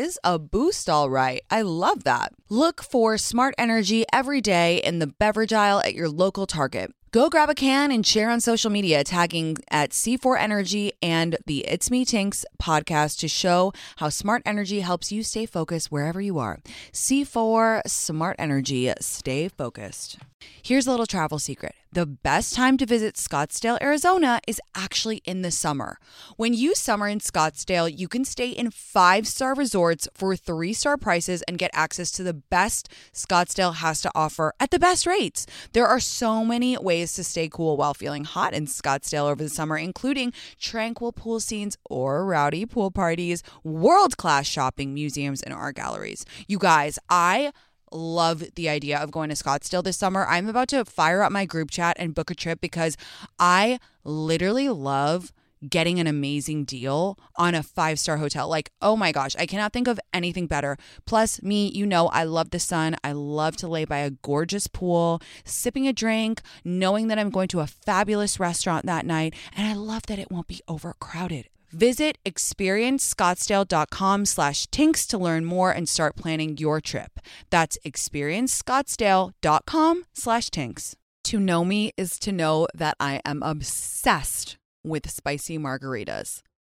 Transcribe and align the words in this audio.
is 0.00 0.18
a 0.24 0.38
boost, 0.38 0.88
all 0.88 1.10
right. 1.10 1.42
I 1.50 1.62
love 1.62 2.04
that. 2.04 2.32
Look 2.48 2.82
for 2.82 3.18
smart 3.18 3.54
energy 3.58 4.04
every 4.12 4.40
day 4.40 4.78
in 4.78 4.98
the 4.98 5.06
beverage 5.06 5.52
aisle 5.52 5.80
at 5.80 5.94
your 5.94 6.08
local 6.08 6.46
Target. 6.46 6.92
Go 7.12 7.28
grab 7.28 7.50
a 7.50 7.54
can 7.54 7.90
and 7.90 8.06
share 8.06 8.30
on 8.30 8.40
social 8.40 8.70
media, 8.70 9.02
tagging 9.04 9.56
at 9.68 9.90
C4 9.90 10.38
Energy 10.38 10.92
and 11.02 11.36
the 11.44 11.66
It's 11.66 11.90
Me 11.90 12.04
Tinx 12.04 12.44
podcast 12.62 13.18
to 13.18 13.28
show 13.28 13.72
how 13.96 14.08
smart 14.08 14.42
energy 14.46 14.80
helps 14.80 15.10
you 15.10 15.22
stay 15.22 15.44
focused 15.44 15.90
wherever 15.90 16.20
you 16.20 16.38
are. 16.38 16.60
C4 16.92 17.82
Smart 17.86 18.36
Energy, 18.38 18.92
stay 19.00 19.48
focused. 19.48 20.18
Here's 20.62 20.86
a 20.86 20.90
little 20.90 21.06
travel 21.06 21.38
secret. 21.38 21.74
The 21.92 22.06
best 22.06 22.54
time 22.54 22.76
to 22.76 22.86
visit 22.86 23.16
Scottsdale, 23.16 23.76
Arizona 23.82 24.40
is 24.46 24.60
actually 24.76 25.22
in 25.24 25.42
the 25.42 25.50
summer. 25.50 25.98
When 26.36 26.54
you 26.54 26.76
summer 26.76 27.08
in 27.08 27.18
Scottsdale, 27.18 27.92
you 27.92 28.06
can 28.06 28.24
stay 28.24 28.50
in 28.50 28.70
five 28.70 29.26
star 29.26 29.56
resorts 29.56 30.06
for 30.14 30.36
three 30.36 30.72
star 30.72 30.96
prices 30.96 31.42
and 31.48 31.58
get 31.58 31.72
access 31.74 32.12
to 32.12 32.22
the 32.22 32.32
best 32.32 32.88
Scottsdale 33.12 33.74
has 33.74 34.00
to 34.02 34.10
offer 34.14 34.52
at 34.60 34.70
the 34.70 34.78
best 34.78 35.04
rates. 35.04 35.46
There 35.72 35.88
are 35.88 35.98
so 35.98 36.44
many 36.44 36.78
ways 36.78 37.12
to 37.14 37.24
stay 37.24 37.48
cool 37.48 37.76
while 37.76 37.94
feeling 37.94 38.22
hot 38.22 38.54
in 38.54 38.66
Scottsdale 38.66 39.28
over 39.28 39.42
the 39.42 39.48
summer, 39.48 39.76
including 39.76 40.32
tranquil 40.60 41.10
pool 41.10 41.40
scenes 41.40 41.76
or 41.90 42.24
rowdy 42.24 42.66
pool 42.66 42.92
parties, 42.92 43.42
world 43.64 44.16
class 44.16 44.46
shopping, 44.46 44.94
museums, 44.94 45.42
and 45.42 45.52
art 45.52 45.74
galleries. 45.74 46.24
You 46.46 46.58
guys, 46.58 47.00
I 47.08 47.50
love 47.92 48.44
the 48.54 48.68
idea 48.68 48.98
of 48.98 49.10
going 49.10 49.28
to 49.30 49.34
Scottsdale 49.34 49.84
this 49.84 49.96
summer. 49.96 50.26
I'm 50.26 50.48
about 50.48 50.68
to 50.68 50.84
fire 50.84 51.22
up 51.22 51.32
my 51.32 51.44
group 51.44 51.70
chat 51.70 51.96
and 51.98 52.14
book 52.14 52.30
a 52.30 52.34
trip 52.34 52.60
because 52.60 52.96
I 53.38 53.78
literally 54.04 54.68
love 54.68 55.32
getting 55.68 56.00
an 56.00 56.06
amazing 56.06 56.64
deal 56.64 57.18
on 57.36 57.54
a 57.54 57.62
five 57.62 57.98
star 57.98 58.16
hotel. 58.16 58.48
Like, 58.48 58.70
oh 58.80 58.96
my 58.96 59.12
gosh, 59.12 59.36
I 59.38 59.46
cannot 59.46 59.72
think 59.72 59.88
of 59.88 60.00
anything 60.12 60.46
better. 60.46 60.76
Plus, 61.04 61.42
me, 61.42 61.68
you 61.68 61.86
know, 61.86 62.08
I 62.08 62.24
love 62.24 62.50
the 62.50 62.58
sun. 62.58 62.96
I 63.04 63.12
love 63.12 63.56
to 63.56 63.68
lay 63.68 63.84
by 63.84 63.98
a 63.98 64.10
gorgeous 64.10 64.66
pool, 64.66 65.20
sipping 65.44 65.86
a 65.86 65.92
drink, 65.92 66.40
knowing 66.64 67.08
that 67.08 67.18
I'm 67.18 67.30
going 67.30 67.48
to 67.48 67.60
a 67.60 67.66
fabulous 67.66 68.40
restaurant 68.40 68.86
that 68.86 69.04
night. 69.06 69.34
And 69.54 69.66
I 69.66 69.74
love 69.74 70.06
that 70.06 70.18
it 70.18 70.30
won't 70.30 70.48
be 70.48 70.62
overcrowded. 70.66 71.48
Visit 71.72 72.18
experiencescottsdale.com 72.26 74.24
slash 74.24 74.66
tinx 74.66 75.06
to 75.06 75.18
learn 75.18 75.44
more 75.44 75.70
and 75.70 75.88
start 75.88 76.16
planning 76.16 76.58
your 76.58 76.80
trip. 76.80 77.20
That's 77.50 77.78
experiencescottsdale.com 77.84 80.04
slash 80.12 80.50
tinx. 80.50 80.96
To 81.24 81.38
know 81.38 81.64
me 81.64 81.92
is 81.96 82.18
to 82.20 82.32
know 82.32 82.66
that 82.74 82.96
I 82.98 83.20
am 83.24 83.42
obsessed 83.42 84.56
with 84.82 85.10
spicy 85.10 85.58
margaritas. 85.58 86.40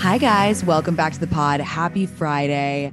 Hi, 0.00 0.16
guys. 0.16 0.64
Welcome 0.64 0.94
back 0.94 1.12
to 1.14 1.18
the 1.18 1.26
pod. 1.26 1.60
Happy 1.60 2.06
Friday. 2.06 2.92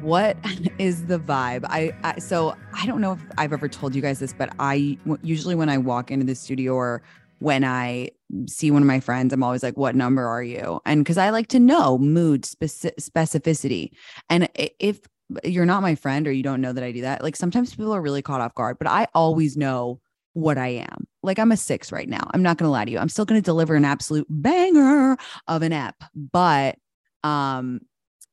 What 0.00 0.38
is 0.78 1.04
the 1.04 1.18
vibe? 1.18 1.66
I, 1.68 1.92
I, 2.04 2.20
so 2.20 2.56
I 2.72 2.86
don't 2.86 3.02
know 3.02 3.12
if 3.12 3.20
I've 3.36 3.52
ever 3.52 3.68
told 3.68 3.94
you 3.94 4.00
guys 4.00 4.18
this, 4.18 4.32
but 4.32 4.48
I 4.58 4.96
usually 5.22 5.54
when 5.54 5.68
I 5.68 5.76
walk 5.76 6.10
into 6.10 6.24
the 6.24 6.34
studio 6.34 6.72
or 6.72 7.02
when 7.40 7.64
I 7.64 8.12
see 8.46 8.70
one 8.70 8.80
of 8.80 8.86
my 8.86 8.98
friends, 8.98 9.34
I'm 9.34 9.42
always 9.42 9.62
like, 9.62 9.76
"What 9.76 9.94
number 9.94 10.26
are 10.26 10.42
you?" 10.42 10.80
And 10.86 11.04
because 11.04 11.18
I 11.18 11.28
like 11.28 11.48
to 11.48 11.60
know 11.60 11.98
mood 11.98 12.44
speci- 12.44 12.96
specificity. 12.98 13.90
And 14.30 14.48
if 14.54 15.00
you're 15.44 15.66
not 15.66 15.82
my 15.82 15.94
friend 15.94 16.26
or 16.26 16.32
you 16.32 16.42
don't 16.42 16.62
know 16.62 16.72
that 16.72 16.82
I 16.82 16.92
do 16.92 17.02
that, 17.02 17.22
like 17.22 17.36
sometimes 17.36 17.74
people 17.74 17.92
are 17.92 18.00
really 18.00 18.22
caught 18.22 18.40
off 18.40 18.54
guard, 18.54 18.78
but 18.78 18.88
I 18.88 19.06
always 19.14 19.56
know 19.56 20.00
what 20.32 20.56
I 20.56 20.68
am. 20.68 21.06
Like 21.22 21.38
I'm 21.38 21.52
a 21.52 21.56
six 21.56 21.92
right 21.92 22.08
now. 22.08 22.28
I'm 22.32 22.42
not 22.42 22.58
going 22.58 22.66
to 22.66 22.72
lie 22.72 22.84
to 22.84 22.90
you. 22.90 22.98
I'm 22.98 23.08
still 23.08 23.24
going 23.24 23.40
to 23.40 23.44
deliver 23.44 23.74
an 23.74 23.84
absolute 23.84 24.26
banger 24.28 25.16
of 25.48 25.62
an 25.62 25.72
ep, 25.72 25.96
but 26.14 26.76
um, 27.24 27.80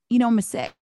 you 0.10 0.20
know, 0.20 0.28
I'm 0.28 0.38
a 0.38 0.42
six. 0.42 0.74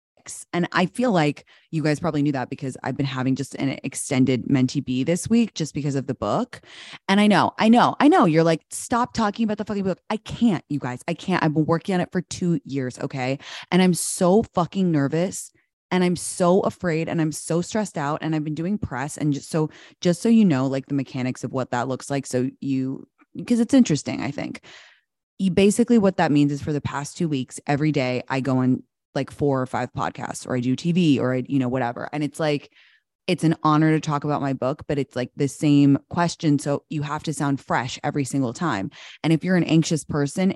And 0.52 0.68
I 0.74 0.88
feel 0.88 1.14
like 1.14 1.46
you 1.72 1.82
guys 1.82 2.02
probably 2.02 2.22
knew 2.22 2.34
that 2.34 2.50
because 2.50 2.76
I've 2.84 2.98
been 2.98 3.06
having 3.06 3.34
just 3.34 3.56
an 3.56 3.80
extended 3.86 4.46
menty 4.48 4.84
B 4.84 5.06
this 5.06 5.30
week 5.30 5.54
just 5.54 5.74
because 5.74 5.96
of 5.96 6.08
the 6.08 6.14
book. 6.14 6.60
And 7.08 7.22
I 7.22 7.28
know, 7.28 7.54
I 7.60 7.70
know, 7.70 7.96
I 8.02 8.10
know 8.10 8.26
you're 8.26 8.44
like, 8.44 8.62
stop 8.70 9.14
talking 9.14 9.46
about 9.46 9.58
the 9.58 9.64
fucking 9.64 9.86
book. 9.86 10.02
I 10.10 10.18
can't, 10.18 10.66
you 10.68 10.80
guys. 10.80 11.02
I 11.08 11.14
can't. 11.14 11.42
I've 11.44 11.54
been 11.54 11.66
working 11.66 11.96
on 11.96 12.02
it 12.02 12.12
for 12.12 12.22
two 12.22 12.60
years. 12.66 13.00
Okay. 13.00 13.40
And 13.72 13.82
I'm 13.82 13.94
so 13.94 14.44
fucking 14.54 14.92
nervous 14.92 15.54
and 15.92 16.04
I'm 16.04 16.16
so 16.16 16.62
afraid 16.62 17.08
and 17.08 17.22
I'm 17.22 17.32
so 17.32 17.62
stressed 17.62 17.98
out 17.98 18.20
and 18.22 18.36
I've 18.36 18.44
been 18.44 18.56
doing 18.56 18.78
press 18.78 19.18
and 19.18 19.34
just 19.34 19.50
so 19.50 19.70
just 20.02 20.22
so 20.22 20.30
you 20.30 20.46
know 20.46 20.68
like 20.68 20.88
the 20.88 20.94
mechanics 20.94 21.44
of 21.44 21.54
what 21.54 21.72
that 21.72 21.88
looks 21.88 22.10
like 22.10 22.26
so 22.26 22.50
you 22.60 23.08
because 23.36 23.60
it's 23.60 23.74
interesting 23.74 24.22
I 24.22 24.32
think. 24.32 24.62
You 25.40 25.52
basically 25.52 26.00
what 26.00 26.18
that 26.18 26.32
means 26.32 26.52
is 26.52 26.64
for 26.64 26.74
the 26.74 26.82
past 26.82 27.18
2 27.18 27.30
weeks 27.30 27.60
every 27.68 27.92
day 27.92 28.24
I 28.28 28.42
go 28.42 28.60
on 28.60 28.84
like 29.14 29.32
four 29.32 29.62
or 29.62 29.66
five 29.66 29.94
podcasts 29.94 30.48
or 30.48 30.56
I 30.56 30.60
do 30.60 30.76
TV 30.76 31.20
or 31.20 31.34
I 31.36 31.44
you 31.48 31.60
know 31.60 31.70
whatever 31.70 32.10
and 32.12 32.24
it's 32.24 32.40
like 32.40 32.72
it's 33.28 33.44
an 33.44 33.56
honor 33.62 33.92
to 33.92 34.00
talk 34.00 34.24
about 34.24 34.42
my 34.42 34.54
book, 34.54 34.84
but 34.88 34.98
it's 34.98 35.16
like 35.16 35.32
the 35.36 35.50
same 35.50 36.00
question. 36.10 36.58
So 36.60 36.84
you 36.90 37.02
have 37.02 37.24
to 37.24 37.34
sound 37.34 37.60
fresh 37.60 38.00
every 38.04 38.24
single 38.24 38.54
time. 38.54 38.90
And 39.22 39.34
if 39.34 39.44
you're 39.44 39.58
an 39.58 39.66
anxious 39.66 40.06
person, 40.06 40.56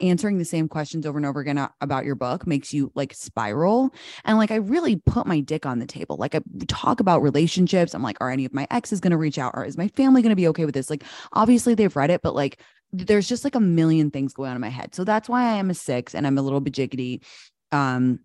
answering 0.00 0.38
the 0.38 0.44
same 0.44 0.68
questions 0.68 1.06
over 1.06 1.18
and 1.18 1.26
over 1.26 1.40
again 1.40 1.68
about 1.80 2.04
your 2.04 2.14
book 2.14 2.46
makes 2.46 2.72
you 2.72 2.92
like 2.94 3.12
spiral. 3.14 3.92
And 4.24 4.38
like, 4.38 4.50
I 4.50 4.56
really 4.56 4.96
put 4.96 5.26
my 5.26 5.40
dick 5.40 5.66
on 5.66 5.78
the 5.78 5.86
table. 5.86 6.16
Like, 6.16 6.34
I 6.34 6.40
talk 6.68 7.00
about 7.00 7.22
relationships. 7.22 7.94
I'm 7.94 8.02
like, 8.02 8.18
are 8.20 8.30
any 8.30 8.44
of 8.44 8.54
my 8.54 8.66
exes 8.70 9.00
going 9.00 9.10
to 9.10 9.16
reach 9.16 9.38
out? 9.38 9.52
Or 9.54 9.64
is 9.64 9.76
my 9.76 9.88
family 9.88 10.22
going 10.22 10.30
to 10.30 10.36
be 10.36 10.48
okay 10.48 10.64
with 10.64 10.74
this? 10.74 10.90
Like, 10.90 11.04
obviously 11.32 11.74
they've 11.74 11.94
read 11.96 12.10
it, 12.10 12.22
but 12.22 12.34
like, 12.34 12.60
there's 12.92 13.28
just 13.28 13.44
like 13.44 13.54
a 13.54 13.60
million 13.60 14.10
things 14.10 14.34
going 14.34 14.50
on 14.50 14.56
in 14.56 14.60
my 14.60 14.68
head. 14.68 14.94
So 14.94 15.04
that's 15.04 15.28
why 15.28 15.44
I 15.44 15.54
am 15.54 15.70
a 15.70 15.74
six 15.74 16.14
and 16.14 16.26
I'm 16.26 16.38
a 16.38 16.42
little 16.42 16.60
bit 16.60 16.74
jiggity. 16.74 17.24
Um, 17.70 18.20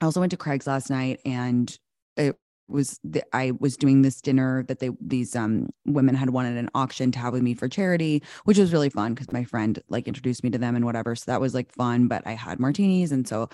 I 0.00 0.04
also 0.04 0.20
went 0.20 0.30
to 0.30 0.36
Craig's 0.36 0.66
last 0.66 0.90
night 0.90 1.20
and 1.24 1.74
it 2.16 2.36
was 2.68 2.98
the, 3.04 3.22
I 3.32 3.52
was 3.58 3.76
doing 3.76 4.02
this 4.02 4.20
dinner 4.20 4.64
that 4.68 4.80
they 4.80 4.90
these 5.00 5.36
um 5.36 5.68
women 5.84 6.14
had 6.14 6.30
won 6.30 6.46
at 6.46 6.56
an 6.56 6.70
auction 6.74 7.12
to 7.12 7.18
have 7.18 7.32
with 7.32 7.42
me 7.42 7.54
for 7.54 7.68
charity, 7.68 8.22
which 8.44 8.58
was 8.58 8.72
really 8.72 8.90
fun 8.90 9.14
because 9.14 9.32
my 9.32 9.44
friend 9.44 9.80
like 9.88 10.08
introduced 10.08 10.44
me 10.44 10.50
to 10.50 10.58
them 10.58 10.76
and 10.76 10.84
whatever. 10.84 11.14
So 11.14 11.30
that 11.30 11.40
was 11.40 11.54
like 11.54 11.72
fun. 11.72 12.08
But 12.08 12.26
I 12.26 12.32
had 12.32 12.60
martinis, 12.60 13.12
and 13.12 13.26
so 13.26 13.48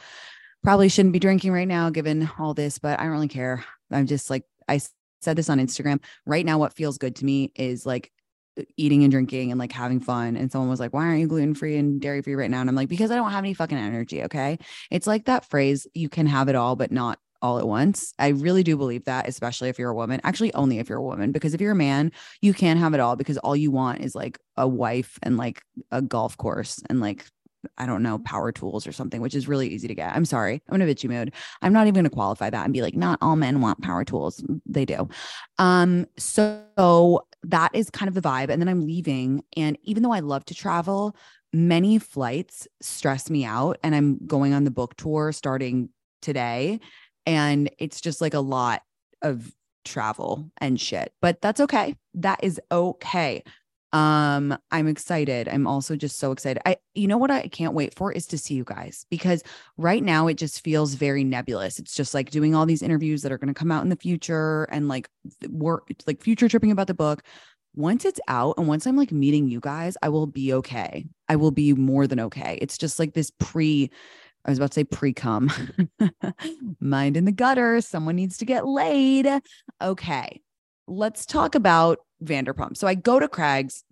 probably 0.63 0.89
shouldn't 0.89 1.13
be 1.13 1.19
drinking 1.19 1.53
right 1.53 1.69
now 1.69 1.91
given 1.91 2.31
all 2.39 2.55
this. 2.55 2.79
But 2.79 3.01
I 3.01 3.05
don't 3.05 3.13
really 3.13 3.29
care. 3.29 3.65
I'm 3.91 4.07
just 4.07 4.31
like 4.31 4.45
I 4.69 4.81
said 5.21 5.37
this 5.37 5.51
on 5.51 5.59
Instagram. 5.59 6.01
Right 6.27 6.47
now, 6.47 6.59
what 6.59 6.75
feels 6.75 6.99
good 6.99 7.17
to 7.17 7.25
me 7.25 7.53
is 7.55 7.87
like 7.87 8.13
eating 8.77 9.03
and 9.03 9.11
drinking 9.11 9.51
and 9.51 9.59
like 9.59 9.73
having 9.73 10.01
fun. 10.01 10.37
And 10.37 10.51
someone 10.51 10.71
was 10.71 10.81
like, 10.81 10.93
Why 10.93 11.07
aren't 11.07 11.21
you 11.21 11.27
gluten 11.27 11.55
free 11.55 11.77
and 11.77 12.01
dairy 12.01 12.23
free 12.23 12.35
right 12.35 12.51
now? 12.51 12.61
And 12.61 12.69
I'm 12.69 12.77
like, 12.77 12.89
Because 12.89 13.11
I 13.11 13.17
don't 13.17 13.31
have 13.31 13.45
any 13.45 13.55
fucking 13.55 13.79
energy. 13.79 14.25
Okay. 14.25 14.59
It's 14.91 15.07
like 15.07 15.27
that 15.27 15.49
phrase, 15.49 15.87
you 15.95 16.09
can 16.09 16.27
have 16.27 16.49
it 16.49 16.55
all, 16.55 16.77
but 16.77 16.93
not 16.93 17.19
all 17.43 17.59
at 17.59 17.67
once. 17.67 18.15
I 18.19 18.29
really 18.29 18.63
do 18.63 18.77
believe 18.77 19.05
that, 19.05 19.29
especially 19.29 19.69
if 19.69 19.79
you're 19.79 19.91
a 19.91 19.95
woman. 19.95 20.21
Actually, 20.25 20.55
only 20.55 20.79
if 20.79 20.89
you're 20.89 20.99
a 20.99 21.03
woman, 21.03 21.33
because 21.33 21.53
if 21.53 21.61
you're 21.61 21.73
a 21.73 21.77
man, 21.77 22.13
you 22.41 22.55
can't 22.55 22.79
have 22.79 22.95
it 22.95 23.01
all 23.01 23.17
because 23.17 23.37
all 23.39 23.57
you 23.57 23.71
want 23.71 24.01
is 24.01 24.15
like 24.15 24.39
a 24.57 24.67
wife 24.67 25.19
and 25.23 25.37
like 25.37 25.63
a 25.91 26.01
golf 26.01 26.37
course 26.37 26.81
and 26.89 27.01
like 27.01 27.27
I 27.79 27.87
don't 27.87 28.03
know, 28.03 28.19
power 28.19 28.53
tools 28.53 28.87
or 28.87 28.93
something, 28.93 29.21
which 29.21 29.35
is 29.35 29.49
really 29.49 29.69
easy 29.69 29.89
to 29.89 29.95
get. 29.95 30.15
I'm 30.15 30.25
sorry. 30.25 30.63
I'm 30.69 30.81
in 30.81 30.89
a 30.89 30.93
bitchy 30.93 31.09
mood. 31.09 31.33
I'm 31.61 31.73
not 31.73 31.87
even 31.87 31.95
going 31.95 32.05
to 32.05 32.11
qualify 32.11 32.51
that 32.51 32.65
and 32.65 32.73
be 32.73 32.83
like, 32.83 32.97
not 32.97 33.19
all 33.23 33.37
men 33.37 33.61
want 33.61 33.83
power 33.83 34.05
tools. 34.05 34.45
They 34.67 34.85
do. 34.85 35.09
Um, 35.59 36.07
so 36.19 37.27
that 37.45 37.71
is 37.75 37.91
kind 37.91 38.09
of 38.09 38.15
the 38.15 38.21
vibe. 38.21 38.49
And 38.49 38.61
then 38.61 38.69
I'm 38.69 38.85
leaving. 38.85 39.45
And 39.57 39.79
even 39.83 40.03
though 40.03 40.13
I 40.13 40.21
love 40.21 40.45
to 40.47 40.55
travel, 40.55 41.17
many 41.53 41.99
flights 41.99 42.67
stress 42.81 43.31
me 43.31 43.45
out. 43.45 43.79
And 43.83 43.95
I'm 43.95 44.19
going 44.27 44.55
on 44.55 44.65
the 44.65 44.71
book 44.71 44.97
tour 44.97 45.33
starting 45.33 45.91
today. 46.21 46.81
And 47.27 47.71
it's 47.79 48.01
just 48.01 48.21
like 48.21 48.35
a 48.35 48.41
lot 48.41 48.83
of 49.23 49.53
travel 49.85 50.51
and 50.59 50.81
shit, 50.81 51.13
but 51.21 51.41
that's 51.41 51.61
okay. 51.61 51.97
That 52.15 52.43
is 52.43 52.61
okay. 52.71 53.43
Um, 53.93 54.57
I'm 54.71 54.89
excited. 54.89 55.49
I'm 55.49 55.67
also 55.67 55.97
just 55.97 56.19
so 56.19 56.33
excited. 56.33 56.63
I, 56.65 56.77
you 56.95 57.07
know 57.07 57.19
what 57.19 57.31
I 57.31 57.49
can't 57.49 57.75
wait 57.75 57.95
for 57.95 58.11
is 58.11 58.27
to 58.29 58.39
see 58.39 58.55
you 58.55 58.65
guys 58.65 59.05
because 59.11 59.43
right 59.77 60.03
now 60.03 60.29
it 60.29 60.39
just 60.39 60.65
feels 60.65 60.95
very 60.95 61.25
nebulous. 61.25 61.79
It's 61.79 61.95
just 61.95 62.15
like 62.15 62.31
doing 62.31 62.55
all 62.55 62.65
these 62.65 62.83
interviews 62.83 63.21
that 63.23 63.33
are 63.33 63.39
going 63.39 63.53
to 63.53 63.59
come 63.59 63.71
out 63.71 63.83
in 63.83 63.91
the 63.91 63.97
future 63.97 64.65
and 64.65 64.89
like 64.89 65.11
work, 65.51 65.89
like 66.07 66.23
future 66.23 66.49
tripping 66.49 66.71
about 66.71 66.87
the 66.87 66.95
book. 66.95 67.23
Once 67.75 68.05
it's 68.05 68.21
out 68.29 68.55
and 68.57 68.67
once 68.67 68.87
I'm 68.87 68.97
like 68.97 69.13
meeting 69.13 69.49
you 69.49 69.61
guys, 69.61 69.97
I 70.03 70.09
will 70.09 70.27
be 70.27 70.55
okay. 70.55 71.07
I 71.29 71.37
will 71.37 71.51
be 71.51 71.75
more 71.75 72.07
than 72.07 72.21
okay. 72.21 72.59
It's 72.63 72.79
just 72.79 72.99
like 72.99 73.13
this 73.13 73.31
pre, 73.39 73.91
I 74.45 74.51
was 74.51 74.59
about 74.59 74.73
to 74.73 74.75
say 74.75 74.85
pre 74.85 75.13
cum, 75.13 75.51
mind 76.81 77.17
in 77.17 77.25
the 77.25 77.33
gutter. 77.33 77.81
Someone 77.81 78.17
needs 78.17 78.39
to 78.39 78.45
get 78.45 78.67
laid. 78.67 79.29
Okay. 79.81 80.41
Let's 80.89 81.27
talk 81.27 81.55
about 81.55 81.99
Vanderpump. 82.23 82.77
So 82.77 82.87
I 82.87 82.95
go 82.95 83.21
to 83.21 83.29
Craig's. 83.29 83.85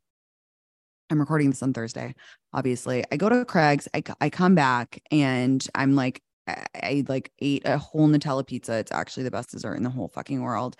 I'm 1.08 1.20
recording 1.20 1.50
this 1.50 1.62
on 1.62 1.72
Thursday, 1.72 2.14
obviously. 2.52 3.04
I 3.10 3.16
go 3.16 3.28
to 3.28 3.44
Craig's, 3.44 3.88
I, 3.94 4.02
I 4.20 4.30
come 4.30 4.54
back 4.54 5.02
and 5.10 5.64
I'm 5.74 5.96
like, 5.96 6.22
I, 6.46 6.64
I 6.74 7.04
like 7.08 7.32
ate 7.40 7.62
a 7.64 7.78
whole 7.78 8.08
Nutella 8.08 8.46
pizza. 8.46 8.74
It's 8.74 8.92
actually 8.92 9.24
the 9.24 9.30
best 9.30 9.50
dessert 9.50 9.74
in 9.74 9.82
the 9.82 9.90
whole 9.90 10.08
fucking 10.08 10.40
world. 10.40 10.76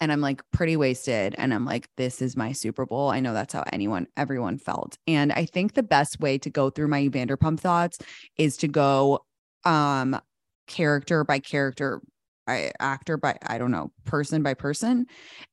And 0.00 0.10
I'm 0.10 0.20
like 0.20 0.42
pretty 0.52 0.76
wasted. 0.76 1.34
And 1.36 1.52
I'm 1.52 1.64
like, 1.64 1.88
this 1.96 2.22
is 2.22 2.36
my 2.36 2.52
Super 2.52 2.86
Bowl. 2.86 3.10
I 3.10 3.20
know 3.20 3.34
that's 3.34 3.52
how 3.52 3.64
anyone, 3.72 4.06
everyone 4.16 4.58
felt. 4.58 4.96
And 5.06 5.32
I 5.32 5.44
think 5.44 5.74
the 5.74 5.82
best 5.82 6.20
way 6.20 6.38
to 6.38 6.50
go 6.50 6.70
through 6.70 6.88
my 6.88 7.08
Vanderpump 7.08 7.60
thoughts 7.60 7.98
is 8.36 8.56
to 8.58 8.68
go 8.68 9.24
um 9.64 10.18
character 10.66 11.24
by 11.24 11.38
character 11.38 12.00
by 12.46 12.72
actor 12.80 13.16
by 13.16 13.36
I 13.46 13.58
don't 13.58 13.70
know, 13.70 13.92
person 14.04 14.42
by 14.42 14.54
person 14.54 15.06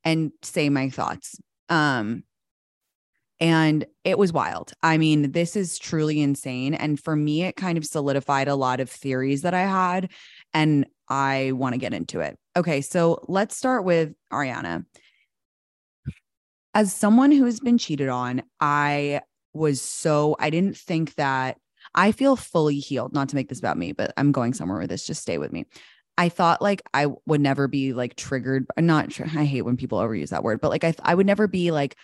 and 0.04 0.32
say 0.44 0.70
my 0.70 0.90
thoughts. 0.90 1.40
Um 1.70 2.24
and 3.40 3.86
it 4.04 4.18
was 4.18 4.34
wild. 4.34 4.74
I 4.82 4.98
mean, 4.98 5.32
this 5.32 5.56
is 5.56 5.78
truly 5.78 6.22
insane 6.22 6.74
and 6.74 7.00
for 7.00 7.16
me 7.16 7.44
it 7.44 7.56
kind 7.56 7.78
of 7.78 7.86
solidified 7.86 8.48
a 8.48 8.56
lot 8.56 8.80
of 8.80 8.90
theories 8.90 9.44
that 9.44 9.54
I 9.54 9.62
had 9.62 10.10
and 10.54 10.88
I 11.10 11.52
want 11.54 11.74
to 11.74 11.80
get 11.80 11.94
into 11.94 12.20
it. 12.20 12.38
Okay, 12.58 12.82
so 12.82 13.24
let's 13.28 13.56
start 13.56 13.84
with 13.84 14.14
Ariana. 14.34 14.84
As 16.74 16.92
someone 16.92 17.32
who 17.32 17.46
has 17.46 17.60
been 17.60 17.78
cheated 17.78 18.10
on, 18.10 18.42
I 18.60 19.22
was 19.54 19.80
so 19.80 20.36
I 20.40 20.50
didn't 20.50 20.76
think 20.76 21.14
that 21.16 21.58
I 21.94 22.12
feel 22.12 22.36
fully 22.36 22.80
healed. 22.80 23.14
Not 23.14 23.30
to 23.30 23.36
make 23.36 23.50
this 23.50 23.60
about 23.60 23.78
me, 23.78 23.92
but 23.92 24.12
I'm 24.18 24.32
going 24.32 24.56
somewhere 24.56 24.80
with 24.80 24.90
this. 24.90 25.06
Just 25.06 25.22
stay 25.22 25.38
with 25.38 25.54
me. 25.54 25.66
I 26.18 26.30
thought 26.30 26.60
like 26.60 26.82
I 26.96 27.08
would 27.28 27.42
never 27.42 27.68
be 27.68 27.94
like 27.94 28.16
triggered. 28.16 28.66
I'm 28.76 28.88
Not 28.88 29.20
I 29.22 29.46
hate 29.46 29.62
when 29.62 29.78
people 29.78 30.00
overuse 30.00 30.30
that 30.30 30.44
word, 30.44 30.60
but 30.60 30.72
like 30.72 30.84
I 30.84 30.96
I 31.04 31.14
would 31.14 31.28
never 31.28 31.48
be 31.48 31.70
like 31.70 31.96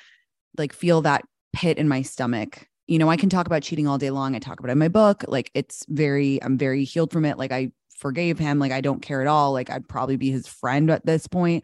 like 0.56 0.72
feel 0.72 1.02
that 1.02 1.26
pit 1.52 1.80
in 1.80 1.88
my 1.88 2.04
stomach. 2.04 2.68
You 2.86 3.00
know, 3.00 3.10
I 3.10 3.18
can 3.18 3.30
talk 3.30 3.48
about 3.48 3.64
cheating 3.64 3.88
all 3.88 3.98
day 3.98 4.12
long. 4.12 4.36
I 4.36 4.40
talk 4.40 4.60
about 4.60 4.70
it 4.70 4.74
in 4.74 4.78
my 4.78 4.88
book. 4.88 5.26
Like 5.28 5.50
it's 5.56 5.84
very 5.90 6.42
I'm 6.44 6.60
very 6.60 6.84
healed 6.84 7.12
from 7.12 7.26
it. 7.26 7.40
Like 7.40 7.52
I 7.52 7.72
forgave 8.04 8.38
him. 8.38 8.60
Like 8.60 8.74
I 8.74 8.82
don't 8.82 9.02
care 9.02 9.22
at 9.22 9.28
all. 9.28 9.54
Like 9.54 9.70
I'd 9.70 9.88
probably 9.88 10.18
be 10.18 10.30
his 10.30 10.46
friend 10.46 10.92
at 10.92 11.06
this 11.06 11.26
point. 11.26 11.64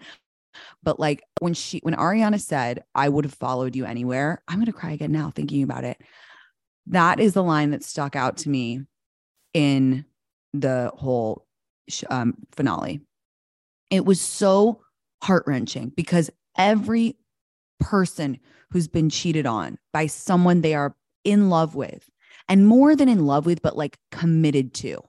But 0.81 0.99
like 0.99 1.21
when 1.41 1.53
she 1.53 1.79
when 1.79 1.95
Ariana 1.95 2.39
said, 2.39 2.83
I 2.95 3.09
would 3.09 3.25
have 3.25 3.33
followed 3.33 3.75
you 3.75 3.85
anywhere, 3.85 4.41
I'm 4.47 4.57
gonna 4.57 4.71
cry 4.71 4.91
again 4.91 5.11
now 5.11 5.31
thinking 5.35 5.63
about 5.63 5.83
it. 5.83 6.01
That 6.87 7.19
is 7.19 7.33
the 7.33 7.43
line 7.43 7.71
that 7.71 7.83
stuck 7.83 8.15
out 8.15 8.37
to 8.37 8.49
me 8.49 8.85
in 9.53 10.05
the 10.53 10.91
whole 10.95 11.45
um, 12.09 12.35
finale. 12.53 13.01
It 13.91 14.05
was 14.05 14.21
so 14.21 14.81
heart 15.21 15.43
wrenching 15.45 15.89
because 15.89 16.29
every 16.57 17.17
person 17.79 18.39
who's 18.71 18.87
been 18.87 19.09
cheated 19.09 19.45
on 19.45 19.77
by 19.91 20.07
someone 20.07 20.61
they 20.61 20.73
are 20.73 20.95
in 21.25 21.49
love 21.49 21.75
with, 21.75 22.09
and 22.47 22.65
more 22.65 22.95
than 22.95 23.09
in 23.09 23.25
love 23.25 23.45
with, 23.45 23.61
but 23.61 23.75
like 23.77 23.97
committed 24.11 24.73
to, 24.75 25.03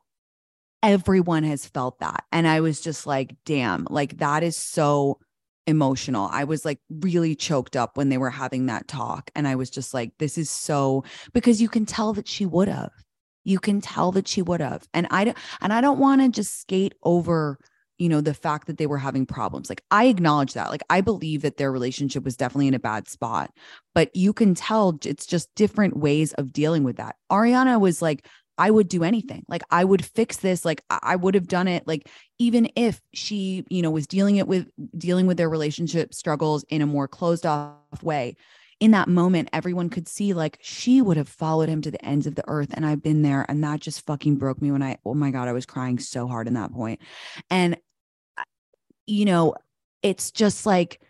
everyone 0.83 1.45
has 1.45 1.67
felt 1.67 1.99
that. 2.01 2.25
And 2.33 2.47
I 2.47 2.61
was 2.61 2.81
just 2.81 3.07
like, 3.07 3.35
damn, 3.45 3.87
like 3.91 4.19
that 4.19 4.43
is 4.43 4.57
so 4.57 5.19
emotional. 5.67 6.29
I 6.33 6.45
was 6.45 6.65
like 6.65 6.81
really 6.91 7.35
choked 7.35 7.77
up 7.77 7.97
when 7.97 8.09
they 8.09 8.19
were 8.19 8.31
having 8.31 8.67
that 8.67 8.89
talk. 8.89 9.31
And 9.35 9.47
I 9.47 9.55
was 9.55 9.71
just 9.71 9.95
like, 9.95 10.13
this 10.19 10.39
is 10.39 10.51
so 10.51 11.05
because 11.33 11.61
you 11.61 11.69
can 11.69 11.87
tell 11.87 12.13
that 12.15 12.29
she 12.29 12.47
would 12.47 12.69
have. 12.69 12.93
You 13.45 13.59
can 13.59 13.81
tell 13.81 14.13
that 14.13 14.29
she 14.29 14.43
would 14.43 14.61
have. 14.61 14.87
And 14.93 15.07
I 15.11 15.25
don't 15.25 15.37
and 15.61 15.73
I 15.73 15.81
don't 15.81 15.99
want 15.99 16.21
to 16.21 16.29
just 16.29 16.61
skate 16.61 16.95
over 17.03 17.59
you 18.01 18.09
know 18.09 18.23
the 18.23 18.35
fact 18.35 18.67
that 18.67 18.79
they 18.79 18.87
were 18.87 18.99
having 18.99 19.27
problems 19.27 19.69
like 19.69 19.83
i 19.91 20.07
acknowledge 20.07 20.55
that 20.55 20.71
like 20.71 20.83
i 20.89 21.03
believe 21.03 21.43
that 21.43 21.59
their 21.59 21.71
relationship 21.71 22.25
was 22.25 22.35
definitely 22.35 22.67
in 22.67 22.75
a 22.75 22.79
bad 22.79 23.07
spot 23.07 23.51
but 23.95 24.15
you 24.17 24.33
can 24.33 24.55
tell 24.55 24.99
it's 25.05 25.27
just 25.27 25.55
different 25.55 25.99
ways 25.99 26.33
of 26.35 26.53
dealing 26.53 26.83
with 26.83 26.97
that 26.97 27.17
ariana 27.31 27.79
was 27.79 28.01
like 28.01 28.27
I 28.61 28.71
would 28.71 28.89
do 28.89 29.03
anything. 29.03 29.43
Like 29.49 29.63
I 29.71 29.83
would 29.83 30.05
fix 30.05 30.37
this. 30.37 30.67
Like 30.67 30.85
I 30.91 31.17
would 31.17 31.35
have 31.35 31.49
done 31.49 31.67
it. 31.67 31.87
Like 31.89 32.07
even 32.39 32.71
if 32.77 33.01
she, 33.15 33.65
you 33.71 33.81
know, 33.81 33.91
was 33.91 34.07
dealing 34.07 34.37
it 34.37 34.47
with 34.47 34.69
dealing 34.99 35.27
with 35.27 35.39
their 35.39 35.49
relationship 35.49 36.13
struggles 36.13 36.63
in 36.69 36.83
a 36.83 36.87
more 36.87 37.09
closed 37.09 37.47
off 37.47 38.03
way. 38.03 38.37
In 38.79 38.91
that 38.91 39.09
moment, 39.09 39.49
everyone 39.55 39.89
could 39.89 40.07
see 40.07 40.35
like 40.35 40.59
she 40.61 41.01
would 41.01 41.17
have 41.17 41.29
followed 41.29 41.71
him 41.71 41.81
to 41.81 41.91
the 41.91 42.05
ends 42.05 42.27
of 42.27 42.35
the 42.35 42.45
earth. 42.49 42.69
And 42.75 42.85
I've 42.85 43.03
been 43.03 43.23
there. 43.23 43.47
And 43.49 43.65
that 43.65 43.81
just 43.81 44.05
fucking 44.05 44.37
broke 44.37 44.61
me 44.61 44.71
when 44.71 44.83
I, 44.83 44.99
oh 45.07 45.15
my 45.15 45.31
God, 45.31 45.49
I 45.49 45.53
was 45.53 45.65
crying 45.65 45.99
so 45.99 46.29
hard 46.29 46.47
in 46.47 46.53
that 46.55 46.71
point. 46.71 47.01
And, 47.49 47.79
uh, 48.37 48.43
you 49.07 49.25
know, 49.25 49.55
it's 50.03 50.31
just 50.31 50.67
like, 50.67 51.01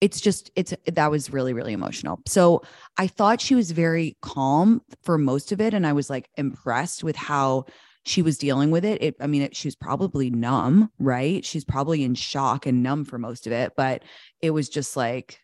it's 0.00 0.20
just 0.20 0.50
it's 0.56 0.74
that 0.86 1.10
was 1.10 1.32
really 1.32 1.52
really 1.52 1.72
emotional. 1.72 2.20
So 2.26 2.62
i 2.96 3.06
thought 3.06 3.40
she 3.40 3.54
was 3.54 3.70
very 3.70 4.16
calm 4.22 4.82
for 5.02 5.18
most 5.18 5.52
of 5.52 5.60
it 5.60 5.74
and 5.74 5.86
i 5.86 5.92
was 5.92 6.10
like 6.10 6.28
impressed 6.36 7.04
with 7.04 7.16
how 7.16 7.64
she 8.04 8.22
was 8.22 8.38
dealing 8.38 8.70
with 8.70 8.84
it, 8.84 9.02
it 9.02 9.16
i 9.20 9.26
mean 9.26 9.42
it, 9.42 9.54
she 9.56 9.68
was 9.68 9.76
probably 9.76 10.30
numb 10.30 10.90
right? 10.98 11.44
She's 11.44 11.64
probably 11.64 12.02
in 12.02 12.14
shock 12.14 12.66
and 12.66 12.82
numb 12.82 13.04
for 13.04 13.18
most 13.18 13.46
of 13.46 13.52
it 13.52 13.72
but 13.76 14.02
it 14.40 14.50
was 14.50 14.68
just 14.68 14.96
like 14.96 15.38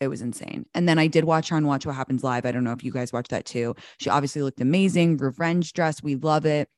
it 0.00 0.06
was 0.06 0.22
insane. 0.22 0.64
And 0.74 0.88
then 0.88 0.98
i 0.98 1.08
did 1.08 1.24
watch 1.24 1.48
her 1.48 1.56
on 1.56 1.66
watch 1.66 1.84
what 1.84 1.96
happens 1.96 2.22
live. 2.22 2.46
I 2.46 2.52
don't 2.52 2.64
know 2.64 2.72
if 2.72 2.84
you 2.84 2.92
guys 2.92 3.12
watched 3.12 3.30
that 3.30 3.46
too. 3.46 3.74
She 3.98 4.10
obviously 4.10 4.42
looked 4.42 4.60
amazing 4.60 5.16
revenge 5.16 5.72
dress 5.72 6.02
we 6.02 6.14
love 6.14 6.46
it. 6.46 6.68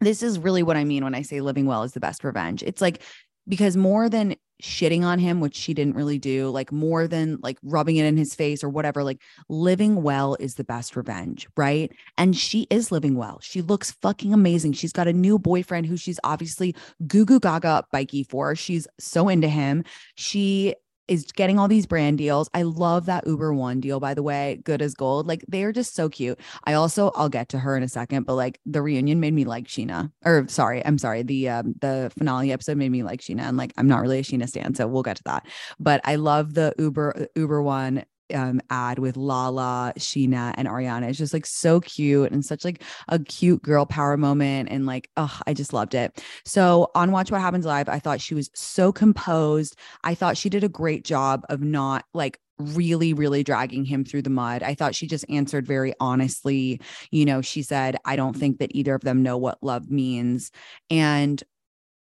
This 0.00 0.22
is 0.22 0.38
really 0.38 0.62
what 0.62 0.76
I 0.76 0.84
mean 0.84 1.04
when 1.04 1.14
I 1.14 1.22
say 1.22 1.40
living 1.40 1.66
well 1.66 1.82
is 1.82 1.92
the 1.92 2.00
best 2.00 2.24
revenge. 2.24 2.62
It's 2.62 2.80
like 2.80 3.02
because 3.48 3.76
more 3.76 4.08
than 4.08 4.36
shitting 4.62 5.02
on 5.02 5.18
him, 5.18 5.40
which 5.40 5.54
she 5.54 5.74
didn't 5.74 5.94
really 5.94 6.18
do, 6.18 6.50
like 6.50 6.72
more 6.72 7.06
than 7.06 7.38
like 7.42 7.58
rubbing 7.62 7.96
it 7.96 8.06
in 8.06 8.16
his 8.16 8.34
face 8.34 8.64
or 8.64 8.68
whatever, 8.68 9.04
like 9.04 9.20
living 9.48 10.02
well 10.02 10.36
is 10.40 10.54
the 10.54 10.64
best 10.64 10.96
revenge, 10.96 11.48
right? 11.56 11.92
And 12.16 12.36
she 12.36 12.66
is 12.70 12.90
living 12.90 13.14
well. 13.16 13.38
She 13.40 13.62
looks 13.62 13.92
fucking 14.02 14.32
amazing. 14.32 14.72
She's 14.72 14.92
got 14.92 15.08
a 15.08 15.12
new 15.12 15.38
boyfriend 15.38 15.86
who 15.86 15.96
she's 15.96 16.20
obviously 16.24 16.74
goo 17.06 17.24
goo 17.24 17.40
gaga 17.40 17.84
bikey 17.92 18.24
for. 18.24 18.56
She's 18.56 18.86
so 18.98 19.28
into 19.28 19.48
him. 19.48 19.84
She 20.16 20.74
is 21.08 21.24
getting 21.32 21.58
all 21.58 21.68
these 21.68 21.86
brand 21.86 22.18
deals. 22.18 22.48
I 22.54 22.62
love 22.62 23.06
that 23.06 23.26
Uber 23.26 23.52
One 23.54 23.80
deal, 23.80 23.98
by 24.00 24.14
the 24.14 24.22
way, 24.22 24.60
good 24.64 24.82
as 24.82 24.94
gold. 24.94 25.26
Like 25.26 25.44
they 25.48 25.64
are 25.64 25.72
just 25.72 25.94
so 25.94 26.08
cute. 26.08 26.38
I 26.64 26.74
also, 26.74 27.10
I'll 27.14 27.28
get 27.28 27.48
to 27.50 27.58
her 27.58 27.76
in 27.76 27.82
a 27.82 27.88
second, 27.88 28.24
but 28.24 28.34
like 28.34 28.60
the 28.66 28.82
reunion 28.82 29.20
made 29.20 29.34
me 29.34 29.44
like 29.44 29.66
Scheana. 29.66 30.12
Or 30.24 30.46
sorry, 30.48 30.84
I'm 30.84 30.98
sorry. 30.98 31.22
The 31.22 31.48
um 31.48 31.74
the 31.80 32.12
finale 32.16 32.52
episode 32.52 32.76
made 32.76 32.90
me 32.90 33.02
like 33.02 33.20
Scheana. 33.20 33.42
And 33.42 33.56
like 33.56 33.72
I'm 33.76 33.88
not 33.88 34.00
really 34.00 34.18
a 34.18 34.22
Scheana 34.22 34.48
stan, 34.48 34.74
so 34.74 34.86
we'll 34.86 35.02
get 35.02 35.16
to 35.16 35.22
that. 35.24 35.46
But 35.80 36.00
I 36.04 36.16
love 36.16 36.54
the 36.54 36.74
Uber 36.78 37.28
Uber 37.34 37.62
One 37.62 38.04
um, 38.34 38.60
ad 38.70 38.98
with 38.98 39.16
Lala, 39.16 39.92
Scheana, 39.98 40.54
and 40.56 40.68
Ariana. 40.68 41.08
It's 41.08 41.18
just 41.18 41.32
like 41.32 41.46
so 41.46 41.80
cute 41.80 42.30
and 42.32 42.44
such 42.44 42.64
like 42.64 42.82
a 43.08 43.18
cute 43.18 43.62
girl 43.62 43.86
power 43.86 44.16
moment. 44.16 44.68
And 44.70 44.86
like, 44.86 45.10
oh, 45.16 45.40
I 45.46 45.54
just 45.54 45.72
loved 45.72 45.94
it. 45.94 46.22
So 46.44 46.90
on 46.94 47.12
Watch 47.12 47.30
What 47.30 47.40
Happens 47.40 47.66
Live, 47.66 47.88
I 47.88 47.98
thought 47.98 48.20
she 48.20 48.34
was 48.34 48.50
so 48.54 48.92
composed. 48.92 49.76
I 50.04 50.14
thought 50.14 50.36
she 50.36 50.48
did 50.48 50.64
a 50.64 50.68
great 50.68 51.04
job 51.04 51.44
of 51.48 51.60
not 51.60 52.04
like 52.14 52.38
really, 52.58 53.12
really 53.12 53.44
dragging 53.44 53.84
him 53.84 54.04
through 54.04 54.22
the 54.22 54.30
mud. 54.30 54.62
I 54.62 54.74
thought 54.74 54.94
she 54.94 55.06
just 55.06 55.24
answered 55.28 55.66
very 55.66 55.94
honestly. 56.00 56.80
You 57.10 57.24
know, 57.24 57.40
she 57.40 57.62
said, 57.62 57.96
I 58.04 58.16
don't 58.16 58.36
think 58.36 58.58
that 58.58 58.74
either 58.74 58.94
of 58.94 59.02
them 59.02 59.22
know 59.22 59.36
what 59.36 59.62
love 59.62 59.90
means. 59.90 60.50
And 60.90 61.42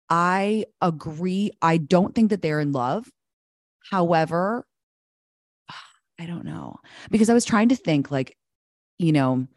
I 0.10 0.66
agree. 0.82 1.52
I 1.62 1.78
don't 1.78 2.16
think 2.16 2.30
that 2.30 2.42
they're 2.42 2.60
in 2.60 2.72
love. 2.72 3.08
However, 3.92 4.66
I 6.20 6.26
don't 6.26 6.46
know 6.46 6.78
because 7.12 7.30
I 7.30 7.34
was 7.34 7.46
trying 7.46 7.70
to 7.70 7.76
think 7.76 8.12
like, 8.12 8.38
you 8.98 9.12
know, 9.12 9.48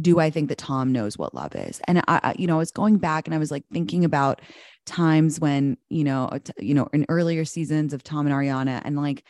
do 0.00 0.18
I 0.18 0.30
think 0.30 0.48
that 0.48 0.58
Tom 0.58 0.92
knows 0.92 1.16
what 1.16 1.34
love 1.34 1.54
is? 1.54 1.80
And 1.86 1.98
I, 2.00 2.02
I, 2.08 2.34
you 2.38 2.46
know, 2.46 2.56
I 2.56 2.58
was 2.58 2.70
going 2.70 2.98
back 2.98 3.26
and 3.26 3.34
I 3.34 3.38
was 3.38 3.50
like 3.50 3.64
thinking 3.72 4.04
about 4.04 4.40
times 4.86 5.38
when, 5.38 5.76
you 5.88 6.04
know, 6.04 6.30
you 6.58 6.74
know, 6.74 6.88
in 6.92 7.06
earlier 7.08 7.44
seasons 7.44 7.92
of 7.92 8.02
Tom 8.02 8.26
and 8.26 8.34
Ariana, 8.34 8.82
and 8.84 8.96
like, 8.96 9.24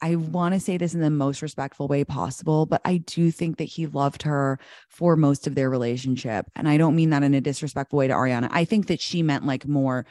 I 0.00 0.16
want 0.16 0.54
to 0.54 0.60
say 0.60 0.78
this 0.78 0.94
in 0.94 1.00
the 1.00 1.10
most 1.10 1.42
respectful 1.42 1.86
way 1.86 2.02
possible, 2.02 2.66
but 2.66 2.80
I 2.84 2.96
do 2.96 3.30
think 3.30 3.58
that 3.58 3.64
he 3.64 3.86
loved 3.86 4.22
her 4.22 4.58
for 4.88 5.14
most 5.14 5.46
of 5.46 5.54
their 5.54 5.70
relationship. 5.70 6.46
And 6.56 6.68
I 6.68 6.76
don't 6.76 6.96
mean 6.96 7.10
that 7.10 7.22
in 7.22 7.34
a 7.34 7.40
disrespectful 7.40 8.00
way 8.00 8.08
to 8.08 8.14
Ariana. 8.14 8.48
I 8.50 8.64
think 8.64 8.88
that 8.88 9.00
she 9.00 9.22
meant 9.22 9.46
like 9.46 9.68
more 9.68 10.04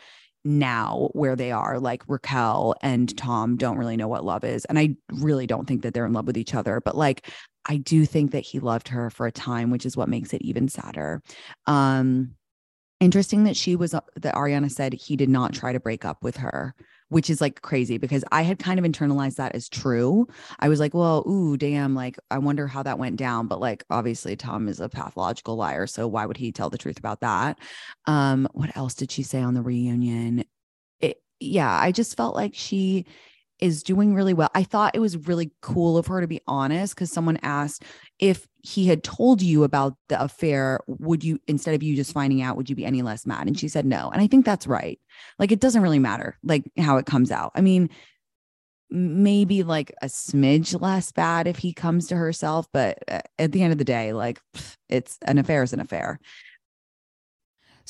now 0.43 1.10
where 1.13 1.36
they 1.36 1.51
are 1.51 1.79
like 1.79 2.03
Raquel 2.07 2.75
and 2.81 3.15
Tom 3.17 3.57
don't 3.57 3.77
really 3.77 3.98
know 3.98 4.07
what 4.07 4.25
love 4.25 4.43
is 4.43 4.65
and 4.65 4.79
I 4.79 4.95
really 5.13 5.45
don't 5.45 5.67
think 5.67 5.83
that 5.83 5.93
they're 5.93 6.05
in 6.05 6.13
love 6.13 6.25
with 6.25 6.38
each 6.38 6.55
other 6.55 6.81
but 6.81 6.98
like 6.98 7.29
I 7.67 7.77
do 7.77 8.05
think 8.05 8.31
that 8.31 8.39
he 8.39 8.60
loved 8.60 8.88
her 8.88 9.10
for 9.12 9.27
a 9.27 9.31
time 9.31 9.69
which 9.69 9.86
is 9.86 9.95
what 9.95 10.10
makes 10.10 10.33
it 10.33 10.41
even 10.41 10.67
sadder. 10.67 11.21
Um 11.67 12.36
interesting 13.00 13.43
that 13.43 13.57
she 13.57 13.75
was 13.75 13.93
uh, 13.93 14.01
that 14.15 14.36
Ariana 14.36 14.71
said 14.71 14.93
he 14.93 15.15
did 15.15 15.29
not 15.29 15.53
try 15.53 15.74
to 15.74 15.79
break 15.79 16.05
up 16.05 16.24
with 16.24 16.38
her 16.38 16.74
which 17.12 17.30
is 17.30 17.41
like 17.41 17.62
crazy 17.62 17.98
because 17.98 18.24
I 18.32 18.44
had 18.44 18.58
kind 18.58 18.80
of 18.80 18.86
internalized 18.86 19.36
that 19.36 19.53
as 19.53 19.68
true. 19.68 20.30
I 20.60 20.70
was 20.70 20.80
like, 20.80 20.94
well, 20.94 21.27
ooh, 21.27 21.58
damn, 21.58 21.94
like 21.94 22.18
I 22.32 22.38
wonder 22.38 22.68
how 22.68 22.84
that 22.84 23.00
went 23.00 23.18
down. 23.18 23.48
But 23.48 23.60
like 23.60 23.84
obviously 23.89 24.38
Tom 24.38 24.70
is 24.70 24.80
a 24.80 24.88
pathological 24.88 25.58
liar. 25.58 25.88
So 25.88 26.08
why 26.08 26.25
would 26.25 26.38
he 26.38 26.53
tell 26.53 26.70
the 26.70 26.77
truth 26.77 26.98
about 26.98 27.20
that? 27.20 27.60
Um, 28.08 28.48
what 28.53 28.75
else 28.77 28.94
did 28.94 29.12
she 29.12 29.24
say 29.24 29.41
on 29.41 29.56
the 29.56 29.62
reunion? 29.62 30.46
It, 31.01 31.22
yeah, 31.41 31.70
I 31.70 31.91
just 31.91 32.15
felt 32.15 32.34
like 32.34 32.56
she 32.56 33.06
is 33.62 33.84
doing 33.84 34.13
really 34.15 34.34
well. 34.34 34.50
I 34.53 34.63
thought 34.63 34.96
it 34.96 35.00
was 35.00 35.15
really 35.27 35.51
cool 35.62 35.98
of 35.98 36.08
her 36.08 36.20
to 36.20 36.27
be 36.27 36.41
honest 36.48 36.96
because 36.96 37.12
someone 37.12 37.38
asked 37.44 37.84
if 38.20 38.48
he 38.63 38.88
had 38.88 39.03
told 39.03 39.41
you 39.41 39.63
about 39.63 39.96
the 40.10 40.22
affair, 40.22 40.82
would 40.88 41.24
you, 41.24 41.39
instead 41.48 41.75
of 41.75 41.84
you 41.84 41.96
just 41.96 42.12
finding 42.12 42.41
out, 42.41 42.58
would 42.58 42.70
you 42.70 42.75
be 42.75 42.86
any 42.86 43.01
less 43.01 43.25
mad? 43.25 43.48
And 43.48 43.58
she 43.58 43.68
said 43.68 43.86
no. 43.86 44.10
And 44.10 44.22
I 44.22 44.27
think 44.27 44.46
that's 44.46 44.68
right. 44.68 45.00
Like 45.39 45.51
it 45.51 45.60
doesn't 45.60 45.82
really 45.82 46.00
matter 46.00 46.38
like 46.44 46.63
how 46.77 46.98
it 46.98 47.06
comes 47.06 47.32
out. 47.32 47.51
I 47.56 47.62
mean, 47.62 47.89
maybe 48.89 49.63
like 49.63 49.94
a 50.01 50.08
smidge 50.08 50.80
less 50.80 51.12
bad 51.12 51.48
if 51.48 51.58
he 51.58 51.74
comes 51.74 52.08
to 52.08 52.15
herself, 52.18 52.68
but 52.74 53.00
uh, 53.08 53.22
at 53.39 53.53
the 53.53 53.63
end 53.63 53.72
of 53.72 53.77
the 53.77 53.86
day, 53.86 54.12
like 54.12 54.39
it's 54.89 55.18
an 55.25 55.38
affair 55.38 55.63
is 55.63 55.72
an 55.72 55.80
affair. 55.80 56.20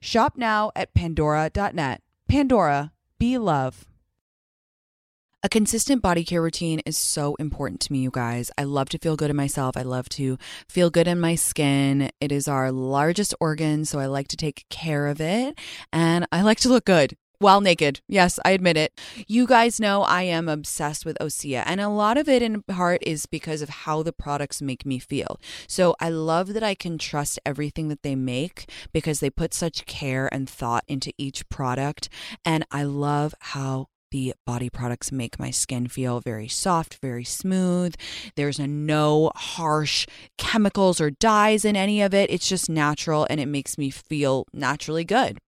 Shop 0.00 0.34
now 0.36 0.70
at 0.74 0.94
pandora.net. 0.94 2.02
Pandora, 2.28 2.92
be 3.18 3.38
love. 3.38 3.86
A 5.42 5.48
consistent 5.48 6.00
body 6.00 6.24
care 6.24 6.40
routine 6.40 6.80
is 6.86 6.96
so 6.96 7.34
important 7.34 7.80
to 7.80 7.92
me, 7.92 7.98
you 7.98 8.10
guys. 8.10 8.50
I 8.56 8.64
love 8.64 8.88
to 8.88 8.98
feel 8.98 9.14
good 9.14 9.28
in 9.28 9.36
myself. 9.36 9.76
I 9.76 9.82
love 9.82 10.08
to 10.10 10.38
feel 10.70 10.88
good 10.88 11.06
in 11.06 11.20
my 11.20 11.34
skin. 11.34 12.10
It 12.18 12.32
is 12.32 12.48
our 12.48 12.72
largest 12.72 13.34
organ, 13.40 13.84
so 13.84 13.98
I 13.98 14.06
like 14.06 14.28
to 14.28 14.38
take 14.38 14.64
care 14.70 15.06
of 15.06 15.20
it 15.20 15.58
and 15.92 16.26
I 16.32 16.40
like 16.40 16.60
to 16.60 16.70
look 16.70 16.86
good 16.86 17.18
while 17.38 17.60
naked. 17.60 18.00
Yes, 18.08 18.38
I 18.44 18.50
admit 18.50 18.76
it. 18.76 19.00
You 19.26 19.46
guys 19.46 19.80
know 19.80 20.02
I 20.02 20.22
am 20.22 20.48
obsessed 20.48 21.04
with 21.04 21.18
Osea, 21.20 21.62
and 21.66 21.80
a 21.80 21.88
lot 21.88 22.16
of 22.16 22.28
it 22.28 22.42
in 22.42 22.62
part 22.62 23.02
is 23.02 23.26
because 23.26 23.62
of 23.62 23.68
how 23.68 24.02
the 24.02 24.12
products 24.12 24.62
make 24.62 24.86
me 24.86 24.98
feel. 24.98 25.40
So 25.66 25.94
I 26.00 26.10
love 26.10 26.54
that 26.54 26.62
I 26.62 26.74
can 26.74 26.98
trust 26.98 27.38
everything 27.44 27.88
that 27.88 28.02
they 28.02 28.14
make 28.14 28.70
because 28.92 29.20
they 29.20 29.30
put 29.30 29.54
such 29.54 29.86
care 29.86 30.32
and 30.32 30.48
thought 30.48 30.84
into 30.88 31.12
each 31.18 31.48
product, 31.48 32.08
and 32.44 32.64
I 32.70 32.84
love 32.84 33.34
how 33.40 33.88
the 34.14 34.32
body 34.46 34.70
products 34.70 35.10
make 35.10 35.40
my 35.40 35.50
skin 35.50 35.88
feel 35.88 36.20
very 36.20 36.46
soft, 36.46 36.98
very 37.02 37.24
smooth. 37.24 37.96
There's 38.36 38.60
no 38.60 39.32
harsh 39.34 40.06
chemicals 40.38 41.00
or 41.00 41.10
dyes 41.10 41.64
in 41.64 41.74
any 41.74 42.00
of 42.00 42.14
it. 42.14 42.30
It's 42.30 42.48
just 42.48 42.70
natural 42.70 43.26
and 43.28 43.40
it 43.40 43.46
makes 43.46 43.76
me 43.76 43.90
feel 43.90 44.46
naturally 44.52 45.04
good. 45.04 45.38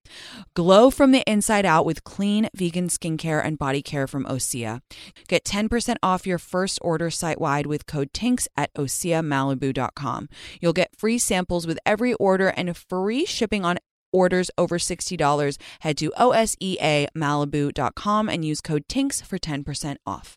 Glow 0.55 0.91
from 0.91 1.13
the 1.13 1.23
inside 1.31 1.65
out 1.65 1.87
with 1.87 2.03
clean 2.03 2.49
vegan 2.57 2.89
skincare 2.89 3.45
and 3.45 3.57
body 3.57 3.83
care 3.83 4.09
from 4.09 4.25
Osea. 4.25 4.81
Get 5.29 5.45
10% 5.45 5.97
off 6.03 6.27
your 6.27 6.39
first 6.39 6.81
order 6.83 7.09
site 7.09 7.41
wide 7.41 7.67
with 7.67 7.87
code 7.87 8.13
TINX 8.13 8.49
at 8.57 8.75
OseaMalibu.com. 8.75 10.29
You'll 10.61 10.73
get 10.73 10.97
free 10.97 11.19
samples 11.19 11.69
with 11.69 11.79
every 11.87 12.15
order 12.15 12.49
and 12.49 12.77
free 12.77 13.27
shipping 13.27 13.65
on 13.65 13.79
orders 14.13 14.51
over 14.57 14.79
$60. 14.79 15.57
Head 15.81 15.99
to 15.99 16.13
OSEAMalibu.com 16.19 18.29
and 18.29 18.45
use 18.45 18.61
code 18.61 18.85
TINX 18.89 19.25
for 19.25 19.39
10% 19.39 19.97
off. 20.07 20.37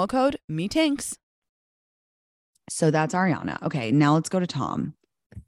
promo 0.00 0.08
code 0.08 0.36
MEETINX. 0.50 1.16
So 2.68 2.90
that's 2.90 3.14
Ariana. 3.14 3.60
Okay, 3.62 3.90
now 3.90 4.14
let's 4.14 4.28
go 4.28 4.40
to 4.40 4.46
Tom. 4.46 4.94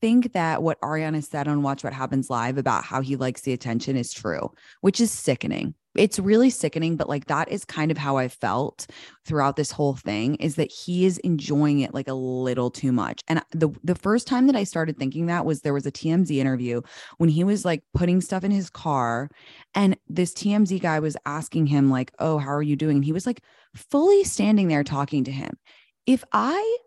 Think 0.00 0.32
that 0.32 0.62
what 0.62 0.80
Ariana 0.80 1.22
said 1.22 1.48
on 1.48 1.62
Watch 1.62 1.84
What 1.84 1.92
Happens 1.92 2.30
Live 2.30 2.58
about 2.58 2.84
how 2.84 3.00
he 3.00 3.16
likes 3.16 3.42
the 3.42 3.52
attention 3.52 3.96
is 3.96 4.12
true, 4.12 4.52
which 4.80 5.00
is 5.00 5.10
sickening. 5.10 5.74
It's 5.94 6.18
really 6.18 6.50
sickening, 6.50 6.96
but 6.96 7.08
like 7.08 7.26
that 7.26 7.50
is 7.50 7.64
kind 7.64 7.90
of 7.90 7.98
how 7.98 8.16
I 8.16 8.28
felt 8.28 8.86
throughout 9.26 9.56
this 9.56 9.70
whole 9.70 9.94
thing 9.94 10.36
is 10.36 10.54
that 10.56 10.72
he 10.72 11.04
is 11.04 11.18
enjoying 11.18 11.80
it 11.80 11.92
like 11.92 12.08
a 12.08 12.14
little 12.14 12.70
too 12.70 12.92
much. 12.92 13.22
And 13.28 13.42
the 13.50 13.68
the 13.84 13.94
first 13.94 14.26
time 14.26 14.46
that 14.46 14.56
I 14.56 14.64
started 14.64 14.96
thinking 14.96 15.26
that 15.26 15.44
was 15.44 15.60
there 15.60 15.74
was 15.74 15.86
a 15.86 15.92
TMZ 15.92 16.34
interview 16.34 16.80
when 17.18 17.28
he 17.28 17.44
was 17.44 17.64
like 17.64 17.82
putting 17.92 18.20
stuff 18.20 18.42
in 18.42 18.50
his 18.50 18.70
car 18.70 19.28
and 19.74 19.98
this 20.08 20.32
TMZ 20.32 20.80
guy 20.80 20.98
was 20.98 21.16
asking 21.26 21.66
him 21.66 21.90
like, 21.90 22.12
"Oh, 22.18 22.38
how 22.38 22.52
are 22.52 22.62
you 22.62 22.76
doing?" 22.76 22.96
And 22.96 23.04
he 23.04 23.12
was 23.12 23.26
like 23.26 23.42
fully 23.74 24.24
standing 24.24 24.68
there 24.68 24.84
talking 24.84 25.24
to 25.24 25.32
him. 25.32 25.58
If 26.06 26.24
I 26.32 26.78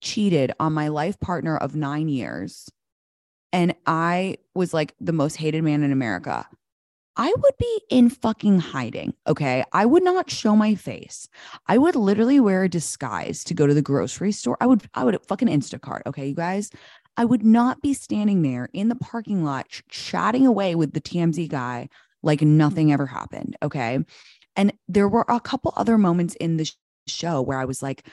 cheated 0.00 0.52
on 0.60 0.72
my 0.72 0.88
life 0.88 1.18
partner 1.20 1.56
of 1.56 1.74
9 1.74 2.08
years 2.08 2.68
and 3.52 3.74
I 3.86 4.38
was 4.54 4.74
like 4.74 4.94
the 5.00 5.12
most 5.12 5.36
hated 5.36 5.62
man 5.64 5.82
in 5.82 5.92
America, 5.92 6.46
I 7.16 7.32
would 7.36 7.54
be 7.58 7.80
in 7.90 8.10
fucking 8.10 8.58
hiding. 8.58 9.14
Okay. 9.26 9.62
I 9.72 9.86
would 9.86 10.02
not 10.02 10.30
show 10.30 10.56
my 10.56 10.74
face. 10.74 11.28
I 11.68 11.78
would 11.78 11.94
literally 11.94 12.40
wear 12.40 12.64
a 12.64 12.68
disguise 12.68 13.44
to 13.44 13.54
go 13.54 13.66
to 13.66 13.74
the 13.74 13.82
grocery 13.82 14.32
store. 14.32 14.56
I 14.60 14.66
would, 14.66 14.82
I 14.94 15.04
would 15.04 15.18
fucking 15.28 15.48
Instacart. 15.48 16.02
Okay. 16.06 16.28
You 16.28 16.34
guys, 16.34 16.70
I 17.16 17.24
would 17.24 17.44
not 17.44 17.80
be 17.82 17.94
standing 17.94 18.42
there 18.42 18.68
in 18.72 18.88
the 18.88 18.96
parking 18.96 19.44
lot 19.44 19.68
ch- 19.68 19.84
chatting 19.88 20.46
away 20.46 20.74
with 20.74 20.92
the 20.92 21.00
TMZ 21.00 21.48
guy 21.48 21.88
like 22.24 22.42
nothing 22.42 22.92
ever 22.92 23.06
happened. 23.06 23.56
Okay. 23.62 24.00
And 24.56 24.72
there 24.88 25.08
were 25.08 25.24
a 25.28 25.40
couple 25.40 25.72
other 25.76 25.98
moments 25.98 26.34
in 26.36 26.56
the 26.56 26.70
show 27.06 27.42
where 27.42 27.58
I 27.58 27.64
was 27.64 27.82
like, 27.82 28.06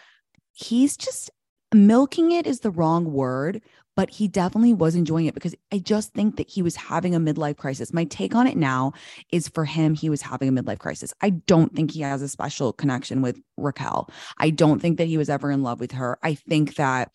he's 0.54 0.98
just 0.98 1.30
milking 1.74 2.32
it 2.32 2.46
is 2.46 2.60
the 2.60 2.72
wrong 2.72 3.14
word, 3.14 3.62
but 3.96 4.10
he 4.10 4.28
definitely 4.28 4.74
was 4.74 4.96
enjoying 4.96 5.26
it 5.26 5.34
because 5.34 5.56
I 5.72 5.80
just 5.80 6.14
think 6.14 6.38
that 6.38 6.50
he 6.50 6.62
was 6.62 6.76
having 6.76 7.14
a 7.14 7.20
midlife 7.20 7.58
crisis. 7.58 7.94
My 7.94 8.06
take 8.06 8.36
on 8.36 8.48
it 8.48 8.58
now 8.58 8.94
is 9.32 9.48
for 9.48 9.66
him, 9.66 9.94
he 9.94 10.10
was 10.10 10.22
having 10.22 10.50
a 10.50 10.62
midlife 10.62 10.80
crisis. 10.80 11.14
I 11.22 11.32
don't 11.32 11.76
think 11.76 11.92
he 11.92 12.02
has 12.02 12.22
a 12.22 12.28
special 12.28 12.74
connection 12.74 13.22
with 13.22 13.40
Raquel. 13.58 14.10
I 14.38 14.50
don't 14.50 14.82
think 14.82 14.98
that 14.98 15.08
he 15.08 15.18
was 15.18 15.30
ever 15.30 15.52
in 15.52 15.64
love 15.64 15.80
with 15.80 15.92
her. 15.92 16.18
I 16.24 16.36
think 16.36 16.76
that 16.76 17.12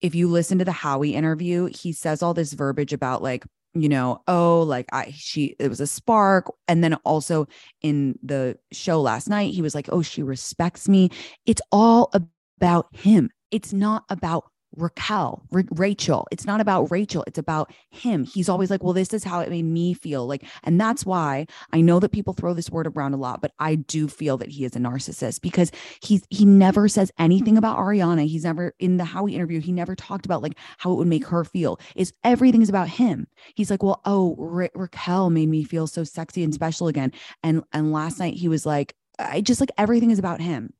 if 0.00 0.14
you 0.14 0.28
listen 0.28 0.58
to 0.58 0.64
the 0.64 0.72
Howie 0.72 1.14
interview, 1.14 1.66
he 1.66 1.92
says 1.92 2.22
all 2.22 2.34
this 2.34 2.52
verbiage 2.52 2.92
about 2.92 3.22
like, 3.22 3.44
you 3.74 3.88
know, 3.88 4.22
oh, 4.26 4.62
like 4.62 4.86
I, 4.92 5.12
she, 5.16 5.54
it 5.58 5.68
was 5.68 5.80
a 5.80 5.86
spark. 5.86 6.46
And 6.66 6.82
then 6.82 6.94
also 7.04 7.46
in 7.82 8.18
the 8.22 8.58
show 8.72 9.00
last 9.00 9.28
night, 9.28 9.54
he 9.54 9.62
was 9.62 9.74
like, 9.74 9.88
oh, 9.90 10.02
she 10.02 10.22
respects 10.22 10.88
me. 10.88 11.10
It's 11.46 11.62
all 11.70 12.12
about 12.60 12.94
him. 12.94 13.30
It's 13.50 13.72
not 13.72 14.04
about 14.08 14.49
Raquel, 14.76 15.42
R- 15.52 15.64
Rachel. 15.72 16.26
It's 16.30 16.46
not 16.46 16.60
about 16.60 16.90
Rachel. 16.90 17.24
It's 17.26 17.38
about 17.38 17.72
him. 17.90 18.24
He's 18.24 18.48
always 18.48 18.70
like, 18.70 18.82
well, 18.82 18.92
this 18.92 19.12
is 19.12 19.24
how 19.24 19.40
it 19.40 19.50
made 19.50 19.64
me 19.64 19.94
feel. 19.94 20.26
Like, 20.26 20.44
and 20.62 20.80
that's 20.80 21.04
why 21.04 21.46
I 21.72 21.80
know 21.80 22.00
that 22.00 22.12
people 22.12 22.32
throw 22.32 22.54
this 22.54 22.70
word 22.70 22.86
around 22.86 23.14
a 23.14 23.18
lot, 23.18 23.40
but 23.40 23.52
I 23.58 23.74
do 23.74 24.08
feel 24.08 24.36
that 24.38 24.48
he 24.48 24.64
is 24.64 24.76
a 24.76 24.78
narcissist 24.78 25.40
because 25.40 25.72
he's 26.02 26.22
he 26.30 26.44
never 26.44 26.88
says 26.88 27.12
anything 27.18 27.56
about 27.56 27.78
Ariana. 27.78 28.26
He's 28.26 28.44
never 28.44 28.74
in 28.78 28.96
the 28.96 29.04
Howie 29.04 29.34
interview. 29.34 29.60
He 29.60 29.72
never 29.72 29.94
talked 29.96 30.26
about 30.26 30.42
like 30.42 30.56
how 30.78 30.92
it 30.92 30.96
would 30.96 31.08
make 31.08 31.26
her 31.26 31.44
feel. 31.44 31.80
Is 31.96 32.12
everything 32.24 32.62
is 32.62 32.68
about 32.68 32.88
him. 32.88 33.26
He's 33.54 33.70
like, 33.70 33.82
well, 33.82 34.00
oh, 34.04 34.36
Ra- 34.38 34.68
Raquel 34.74 35.30
made 35.30 35.48
me 35.48 35.64
feel 35.64 35.86
so 35.86 36.04
sexy 36.04 36.44
and 36.44 36.54
special 36.54 36.88
again. 36.88 37.12
And 37.42 37.62
and 37.72 37.92
last 37.92 38.18
night 38.18 38.34
he 38.34 38.48
was 38.48 38.66
like, 38.66 38.94
I 39.18 39.40
just 39.40 39.60
like 39.60 39.70
everything 39.76 40.10
is 40.10 40.18
about 40.18 40.40
him. 40.40 40.72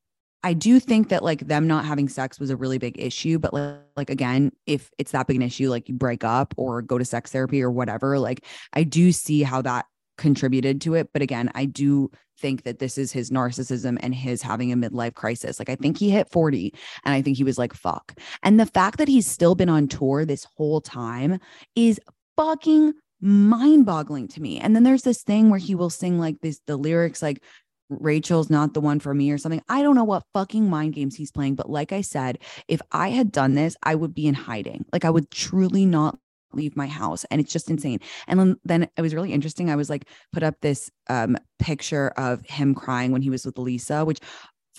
I 0.42 0.54
do 0.54 0.80
think 0.80 1.10
that 1.10 1.22
like 1.22 1.46
them 1.46 1.66
not 1.66 1.84
having 1.84 2.08
sex 2.08 2.40
was 2.40 2.50
a 2.50 2.56
really 2.56 2.78
big 2.78 2.98
issue, 2.98 3.38
but 3.38 3.52
like, 3.52 3.78
like 3.96 4.10
again, 4.10 4.52
if 4.66 4.90
it's 4.98 5.12
that 5.12 5.26
big 5.26 5.36
an 5.36 5.42
issue, 5.42 5.68
like 5.68 5.88
you 5.88 5.94
break 5.94 6.24
up 6.24 6.54
or 6.56 6.80
go 6.82 6.96
to 6.96 7.04
sex 7.04 7.30
therapy 7.32 7.62
or 7.62 7.70
whatever, 7.70 8.18
like 8.18 8.44
I 8.72 8.84
do 8.84 9.12
see 9.12 9.42
how 9.42 9.60
that 9.62 9.86
contributed 10.16 10.80
to 10.82 10.94
it. 10.94 11.10
But 11.12 11.22
again, 11.22 11.50
I 11.54 11.66
do 11.66 12.10
think 12.38 12.62
that 12.62 12.78
this 12.78 12.96
is 12.96 13.12
his 13.12 13.30
narcissism 13.30 13.98
and 14.00 14.14
his 14.14 14.40
having 14.40 14.72
a 14.72 14.76
midlife 14.76 15.14
crisis. 15.14 15.58
Like 15.58 15.68
I 15.68 15.76
think 15.76 15.98
he 15.98 16.10
hit 16.10 16.30
40 16.30 16.72
and 17.04 17.14
I 17.14 17.20
think 17.20 17.36
he 17.36 17.44
was 17.44 17.58
like, 17.58 17.74
fuck. 17.74 18.14
And 18.42 18.58
the 18.58 18.66
fact 18.66 18.98
that 18.98 19.08
he's 19.08 19.26
still 19.26 19.54
been 19.54 19.68
on 19.68 19.88
tour 19.88 20.24
this 20.24 20.46
whole 20.56 20.80
time 20.80 21.38
is 21.76 22.00
fucking 22.36 22.94
mind 23.20 23.84
boggling 23.84 24.28
to 24.28 24.40
me. 24.40 24.58
And 24.58 24.74
then 24.74 24.84
there's 24.84 25.02
this 25.02 25.22
thing 25.22 25.50
where 25.50 25.58
he 25.58 25.74
will 25.74 25.90
sing 25.90 26.18
like 26.18 26.40
this, 26.40 26.60
the 26.66 26.76
lyrics 26.76 27.20
like, 27.22 27.42
Rachel's 27.90 28.50
not 28.50 28.72
the 28.72 28.80
one 28.80 29.00
for 29.00 29.12
me 29.14 29.30
or 29.30 29.38
something. 29.38 29.62
I 29.68 29.82
don't 29.82 29.96
know 29.96 30.04
what 30.04 30.24
fucking 30.32 30.70
mind 30.70 30.94
games 30.94 31.16
he's 31.16 31.32
playing. 31.32 31.56
But 31.56 31.68
like 31.68 31.92
I 31.92 32.00
said, 32.00 32.38
if 32.68 32.80
I 32.92 33.08
had 33.08 33.32
done 33.32 33.54
this, 33.54 33.76
I 33.82 33.94
would 33.94 34.14
be 34.14 34.26
in 34.26 34.34
hiding. 34.34 34.84
Like 34.92 35.04
I 35.04 35.10
would 35.10 35.30
truly 35.30 35.84
not 35.84 36.18
leave 36.52 36.76
my 36.76 36.86
house 36.86 37.24
and 37.30 37.40
it's 37.40 37.52
just 37.52 37.70
insane 37.70 38.00
and 38.26 38.56
then, 38.64 38.88
it 38.96 39.02
was 39.02 39.14
really 39.14 39.32
interesting 39.32 39.70
i 39.70 39.76
was 39.76 39.88
like 39.88 40.04
put 40.32 40.42
up 40.42 40.56
this 40.62 40.90
um 41.08 41.36
picture 41.60 42.08
of 42.16 42.44
him 42.44 42.74
crying 42.74 43.12
when 43.12 43.22
he 43.22 43.30
was 43.30 43.46
with 43.46 43.56
lisa 43.56 44.04
which 44.04 44.18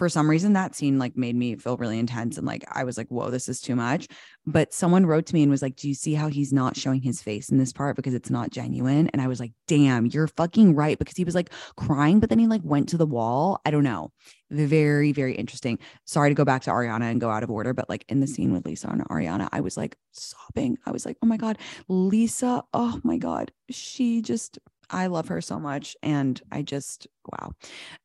for 0.01 0.09
some 0.09 0.27
reason 0.27 0.53
that 0.53 0.73
scene 0.73 0.97
like 0.97 1.15
made 1.15 1.35
me 1.35 1.55
feel 1.55 1.77
really 1.77 1.99
intense 1.99 2.35
and 2.35 2.47
like 2.47 2.63
I 2.71 2.85
was 2.85 2.97
like, 2.97 3.07
whoa, 3.09 3.29
this 3.29 3.47
is 3.47 3.61
too 3.61 3.75
much. 3.75 4.07
But 4.47 4.73
someone 4.73 5.05
wrote 5.05 5.27
to 5.27 5.35
me 5.35 5.43
and 5.43 5.51
was 5.51 5.61
like, 5.61 5.75
Do 5.75 5.87
you 5.87 5.93
see 5.93 6.15
how 6.15 6.27
he's 6.27 6.51
not 6.51 6.75
showing 6.75 7.03
his 7.03 7.21
face 7.21 7.49
in 7.49 7.59
this 7.59 7.71
part 7.71 7.97
because 7.97 8.15
it's 8.15 8.31
not 8.31 8.49
genuine? 8.49 9.09
And 9.09 9.21
I 9.21 9.27
was 9.27 9.39
like, 9.39 9.51
damn, 9.67 10.07
you're 10.07 10.25
fucking 10.25 10.73
right. 10.73 10.97
Because 10.97 11.15
he 11.15 11.23
was 11.23 11.35
like 11.35 11.51
crying, 11.75 12.19
but 12.19 12.29
then 12.29 12.39
he 12.39 12.47
like 12.47 12.63
went 12.63 12.89
to 12.89 12.97
the 12.97 13.05
wall. 13.05 13.61
I 13.63 13.69
don't 13.69 13.83
know. 13.83 14.11
Very, 14.49 15.11
very 15.11 15.35
interesting. 15.35 15.77
Sorry 16.05 16.31
to 16.31 16.35
go 16.35 16.45
back 16.45 16.63
to 16.63 16.71
Ariana 16.71 17.11
and 17.11 17.21
go 17.21 17.29
out 17.29 17.43
of 17.43 17.51
order, 17.51 17.71
but 17.71 17.87
like 17.87 18.03
in 18.09 18.21
the 18.21 18.27
scene 18.27 18.53
with 18.53 18.65
Lisa 18.65 18.87
and 18.87 19.07
Ariana, 19.07 19.49
I 19.51 19.61
was 19.61 19.77
like 19.77 19.95
sobbing. 20.13 20.79
I 20.83 20.89
was 20.89 21.05
like, 21.05 21.17
oh 21.21 21.27
my 21.27 21.37
God, 21.37 21.59
Lisa, 21.87 22.63
oh 22.73 22.99
my 23.03 23.17
God. 23.17 23.51
She 23.69 24.23
just 24.23 24.57
I 24.91 25.07
love 25.07 25.27
her 25.29 25.41
so 25.41 25.59
much. 25.59 25.95
And 26.03 26.41
I 26.51 26.63
just, 26.63 27.07
wow. 27.31 27.51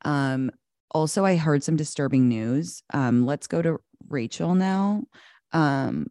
Um, 0.05 0.51
also 0.91 1.25
I 1.25 1.37
heard 1.37 1.63
some 1.63 1.77
disturbing 1.77 2.29
news. 2.29 2.83
Um, 2.93 3.27
let's 3.27 3.47
go 3.47 3.63
to 3.63 3.79
Rachel 4.09 4.55
now. 4.55 5.05
Um, 5.53 6.07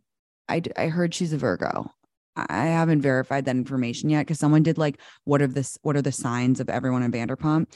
I 0.48 0.62
I 0.78 0.88
heard 0.88 1.14
she's 1.14 1.34
a 1.34 1.38
Virgo. 1.38 1.92
I 2.36 2.66
haven't 2.66 3.02
verified 3.02 3.46
that 3.46 3.56
information 3.56 4.10
yet 4.10 4.22
because 4.22 4.40
someone 4.40 4.64
did 4.64 4.78
like 4.78 5.00
what 5.24 5.42
are 5.42 5.48
this 5.48 5.78
what 5.84 5.96
are 5.96 6.02
the 6.02 6.12
signs 6.12 6.60
of 6.60 6.70
everyone 6.70 7.04
in 7.04 7.12
Vanderpump? 7.12 7.68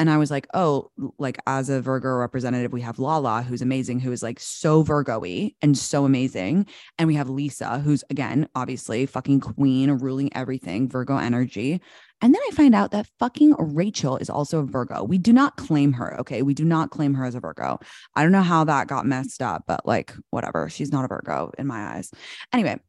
And 0.00 0.08
I 0.08 0.16
was 0.16 0.30
like, 0.30 0.46
oh, 0.54 0.90
like 1.18 1.38
as 1.46 1.68
a 1.68 1.82
Virgo 1.82 2.08
representative, 2.08 2.72
we 2.72 2.80
have 2.80 2.98
Lala, 2.98 3.42
who's 3.42 3.60
amazing, 3.60 4.00
who 4.00 4.10
is 4.12 4.22
like 4.22 4.40
so 4.40 4.82
Virgo 4.82 5.20
y 5.20 5.52
and 5.60 5.76
so 5.76 6.06
amazing. 6.06 6.66
And 6.98 7.06
we 7.06 7.14
have 7.16 7.28
Lisa, 7.28 7.80
who's 7.80 8.02
again, 8.08 8.48
obviously 8.54 9.04
fucking 9.04 9.40
queen, 9.40 9.90
ruling 9.90 10.34
everything, 10.34 10.88
Virgo 10.88 11.18
energy. 11.18 11.82
And 12.22 12.34
then 12.34 12.40
I 12.48 12.54
find 12.54 12.74
out 12.74 12.92
that 12.92 13.08
fucking 13.18 13.54
Rachel 13.58 14.16
is 14.16 14.30
also 14.30 14.60
a 14.60 14.64
Virgo. 14.64 15.04
We 15.04 15.18
do 15.18 15.34
not 15.34 15.58
claim 15.58 15.92
her. 15.92 16.18
Okay. 16.20 16.40
We 16.40 16.54
do 16.54 16.64
not 16.64 16.90
claim 16.90 17.12
her 17.12 17.26
as 17.26 17.34
a 17.34 17.40
Virgo. 17.40 17.78
I 18.16 18.22
don't 18.22 18.32
know 18.32 18.40
how 18.40 18.64
that 18.64 18.88
got 18.88 19.04
messed 19.04 19.42
up, 19.42 19.64
but 19.66 19.86
like, 19.86 20.14
whatever. 20.30 20.70
She's 20.70 20.92
not 20.92 21.04
a 21.04 21.08
Virgo 21.08 21.52
in 21.58 21.66
my 21.66 21.94
eyes. 21.94 22.10
Anyway. 22.54 22.80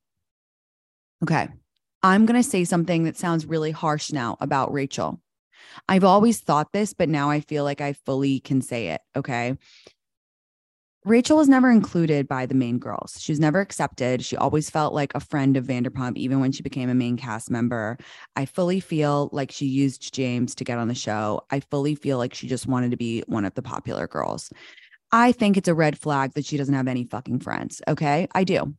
Okay. 1.24 1.50
I'm 2.04 2.26
going 2.26 2.42
to 2.42 2.50
say 2.50 2.64
something 2.64 3.04
that 3.04 3.18
sounds 3.18 3.46
really 3.46 3.72
harsh 3.72 4.14
now 4.14 4.38
about 4.40 4.72
Rachel. 4.72 5.22
I've 5.88 6.04
always 6.04 6.40
thought 6.40 6.72
this, 6.74 6.94
but 6.94 7.10
now 7.10 7.30
I 7.30 7.40
feel 7.40 7.64
like 7.64 7.82
I 7.82 7.94
fully 7.94 8.40
can 8.40 8.62
say 8.62 8.90
it. 8.90 9.02
Okay. 9.16 9.58
Rachel 11.04 11.38
was 11.38 11.50
never 11.50 11.72
included 11.72 12.28
by 12.28 12.46
the 12.46 12.54
main 12.54 12.78
girls. 12.78 13.18
She 13.20 13.32
was 13.32 13.40
never 13.40 13.60
accepted. 13.60 14.24
She 14.24 14.38
always 14.38 14.70
felt 14.70 14.94
like 14.94 15.12
a 15.16 15.20
friend 15.20 15.58
of 15.58 15.66
Vanderpump, 15.66 16.16
even 16.16 16.40
when 16.40 16.52
she 16.52 16.62
became 16.62 16.90
a 16.90 16.94
main 16.94 17.18
cast 17.18 17.50
member. 17.50 17.98
I 18.36 18.46
fully 18.46 18.80
feel 18.80 19.28
like 19.32 19.52
she 19.52 19.66
used 19.66 20.14
James 20.14 20.54
to 20.56 20.64
get 20.64 20.78
on 20.78 20.90
the 20.90 20.94
show. 20.94 21.42
I 21.50 21.62
fully 21.62 21.96
feel 21.96 22.20
like 22.20 22.36
she 22.36 22.48
just 22.48 22.68
wanted 22.68 22.92
to 22.92 22.98
be 22.98 23.24
one 23.26 23.46
of 23.46 23.56
the 23.56 23.64
popular 23.64 24.08
girls. 24.08 24.52
I 25.12 25.32
think 25.32 25.58
it's 25.58 25.68
a 25.68 25.74
red 25.74 25.98
flag 25.98 26.34
that 26.36 26.46
she 26.46 26.56
doesn't 26.56 26.76
have 26.76 26.88
any 26.88 27.04
fucking 27.04 27.40
friends. 27.40 27.82
Okay. 27.88 28.28
I 28.34 28.44
do. 28.44 28.76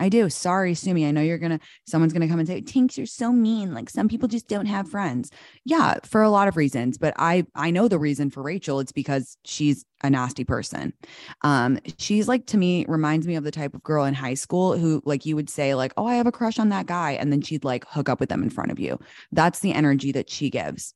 I 0.00 0.08
do. 0.08 0.30
Sorry, 0.30 0.72
Sumi. 0.72 1.06
I 1.06 1.10
know 1.10 1.20
you're 1.20 1.36
gonna 1.36 1.60
someone's 1.86 2.14
gonna 2.14 2.26
come 2.26 2.38
and 2.38 2.48
say, 2.48 2.62
Tinx, 2.62 2.96
you're 2.96 3.06
so 3.06 3.32
mean. 3.32 3.74
Like 3.74 3.90
some 3.90 4.08
people 4.08 4.28
just 4.28 4.48
don't 4.48 4.64
have 4.64 4.88
friends. 4.88 5.30
Yeah, 5.66 5.96
for 6.04 6.22
a 6.22 6.30
lot 6.30 6.48
of 6.48 6.56
reasons. 6.56 6.96
But 6.96 7.12
I 7.18 7.44
I 7.54 7.70
know 7.70 7.86
the 7.86 7.98
reason 7.98 8.30
for 8.30 8.42
Rachel. 8.42 8.80
It's 8.80 8.92
because 8.92 9.36
she's 9.44 9.84
a 10.02 10.08
nasty 10.08 10.42
person. 10.42 10.94
Um, 11.42 11.78
she's 11.98 12.28
like 12.28 12.46
to 12.46 12.56
me, 12.56 12.86
reminds 12.88 13.26
me 13.26 13.36
of 13.36 13.44
the 13.44 13.50
type 13.50 13.74
of 13.74 13.82
girl 13.82 14.06
in 14.06 14.14
high 14.14 14.34
school 14.34 14.76
who 14.76 15.02
like 15.04 15.26
you 15.26 15.36
would 15.36 15.50
say, 15.50 15.74
like, 15.74 15.92
oh, 15.98 16.06
I 16.06 16.14
have 16.14 16.26
a 16.26 16.32
crush 16.32 16.58
on 16.58 16.70
that 16.70 16.86
guy, 16.86 17.12
and 17.12 17.30
then 17.30 17.42
she'd 17.42 17.64
like 17.64 17.84
hook 17.86 18.08
up 18.08 18.20
with 18.20 18.30
them 18.30 18.42
in 18.42 18.48
front 18.50 18.72
of 18.72 18.80
you. 18.80 18.98
That's 19.32 19.60
the 19.60 19.74
energy 19.74 20.12
that 20.12 20.30
she 20.30 20.48
gives. 20.48 20.94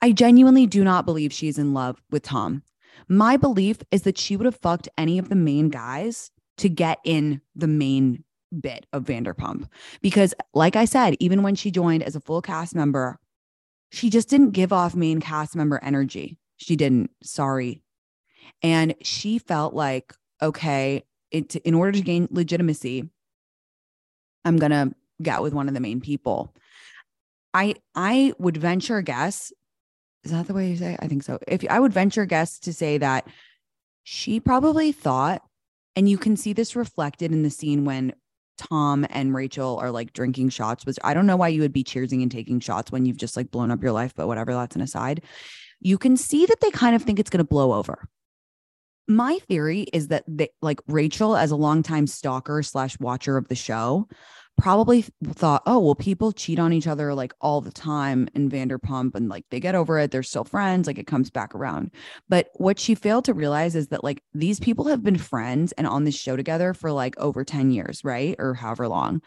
I 0.00 0.12
genuinely 0.12 0.66
do 0.66 0.84
not 0.84 1.04
believe 1.04 1.32
she's 1.32 1.58
in 1.58 1.74
love 1.74 2.00
with 2.10 2.22
Tom. 2.22 2.62
My 3.08 3.36
belief 3.36 3.78
is 3.90 4.02
that 4.02 4.18
she 4.18 4.36
would 4.36 4.46
have 4.46 4.56
fucked 4.56 4.88
any 4.96 5.18
of 5.18 5.28
the 5.28 5.34
main 5.34 5.68
guys 5.68 6.31
to 6.58 6.68
get 6.68 6.98
in 7.04 7.40
the 7.54 7.66
main 7.66 8.24
bit 8.60 8.86
of 8.92 9.04
Vanderpump. 9.04 9.68
Because, 10.00 10.34
like 10.54 10.76
I 10.76 10.84
said, 10.84 11.16
even 11.20 11.42
when 11.42 11.54
she 11.54 11.70
joined 11.70 12.02
as 12.02 12.16
a 12.16 12.20
full 12.20 12.42
cast 12.42 12.74
member, 12.74 13.18
she 13.90 14.10
just 14.10 14.28
didn't 14.28 14.50
give 14.50 14.72
off 14.72 14.94
main 14.94 15.20
cast 15.20 15.56
member 15.56 15.80
energy. 15.82 16.38
She 16.56 16.76
didn't. 16.76 17.10
Sorry. 17.22 17.82
And 18.62 18.94
she 19.02 19.38
felt 19.38 19.74
like, 19.74 20.14
okay, 20.40 21.04
it, 21.30 21.56
in 21.56 21.74
order 21.74 21.92
to 21.92 22.00
gain 22.00 22.28
legitimacy, 22.30 23.08
I'm 24.44 24.56
going 24.58 24.70
to 24.70 24.94
get 25.22 25.42
with 25.42 25.54
one 25.54 25.68
of 25.68 25.74
the 25.74 25.80
main 25.80 26.00
people. 26.00 26.54
I 27.54 27.74
I 27.94 28.32
would 28.38 28.56
venture 28.56 28.96
a 28.96 29.02
guess. 29.02 29.52
Is 30.24 30.30
that 30.30 30.46
the 30.46 30.54
way 30.54 30.70
you 30.70 30.76
say? 30.76 30.94
It? 30.94 31.00
I 31.02 31.08
think 31.08 31.22
so. 31.22 31.38
If 31.46 31.64
I 31.68 31.80
would 31.80 31.92
venture 31.92 32.22
a 32.22 32.26
guess 32.26 32.58
to 32.60 32.72
say 32.72 32.98
that 32.98 33.26
she 34.04 34.40
probably 34.40 34.92
thought 34.92 35.42
and 35.96 36.08
you 36.08 36.18
can 36.18 36.36
see 36.36 36.52
this 36.52 36.76
reflected 36.76 37.32
in 37.32 37.42
the 37.42 37.50
scene 37.50 37.84
when 37.84 38.14
Tom 38.58 39.06
and 39.10 39.34
Rachel 39.34 39.78
are 39.78 39.90
like 39.90 40.12
drinking 40.12 40.50
shots, 40.50 40.86
which 40.86 40.98
I 41.02 41.14
don't 41.14 41.26
know 41.26 41.36
why 41.36 41.48
you 41.48 41.60
would 41.62 41.72
be 41.72 41.84
cheersing 41.84 42.22
and 42.22 42.30
taking 42.30 42.60
shots 42.60 42.92
when 42.92 43.04
you've 43.04 43.16
just 43.16 43.36
like 43.36 43.50
blown 43.50 43.70
up 43.70 43.82
your 43.82 43.92
life, 43.92 44.12
but 44.14 44.26
whatever, 44.26 44.52
that's 44.52 44.76
an 44.76 44.82
aside. 44.82 45.24
You 45.80 45.98
can 45.98 46.16
see 46.16 46.46
that 46.46 46.60
they 46.60 46.70
kind 46.70 46.94
of 46.94 47.02
think 47.02 47.18
it's 47.18 47.30
going 47.30 47.44
to 47.44 47.48
blow 47.48 47.72
over. 47.72 48.08
My 49.08 49.38
theory 49.48 49.86
is 49.92 50.08
that 50.08 50.24
they 50.28 50.50
like 50.62 50.80
Rachel, 50.86 51.36
as 51.36 51.50
a 51.50 51.56
longtime 51.56 52.06
stalker 52.06 52.62
slash 52.62 52.98
watcher 53.00 53.36
of 53.36 53.48
the 53.48 53.56
show, 53.56 54.06
probably 54.56 55.04
thought, 55.24 55.62
oh, 55.66 55.78
well, 55.78 55.94
people 55.94 56.32
cheat 56.32 56.58
on 56.58 56.72
each 56.72 56.86
other 56.86 57.14
like 57.14 57.32
all 57.40 57.60
the 57.60 57.72
time 57.72 58.28
in 58.34 58.48
Vanderpump 58.48 59.14
and 59.14 59.28
like 59.28 59.44
they 59.50 59.60
get 59.60 59.74
over 59.74 59.98
it. 59.98 60.10
They're 60.10 60.22
still 60.22 60.44
friends. 60.44 60.86
Like 60.86 60.98
it 60.98 61.06
comes 61.06 61.30
back 61.30 61.54
around. 61.54 61.90
But 62.28 62.50
what 62.54 62.78
she 62.78 62.94
failed 62.94 63.24
to 63.24 63.34
realize 63.34 63.74
is 63.74 63.88
that 63.88 64.04
like 64.04 64.22
these 64.34 64.60
people 64.60 64.86
have 64.86 65.02
been 65.02 65.18
friends 65.18 65.72
and 65.72 65.86
on 65.86 66.04
this 66.04 66.14
show 66.14 66.36
together 66.36 66.74
for 66.74 66.92
like 66.92 67.18
over 67.18 67.44
10 67.44 67.70
years, 67.70 68.04
right? 68.04 68.36
Or 68.38 68.54
however 68.54 68.88
long. 68.88 69.22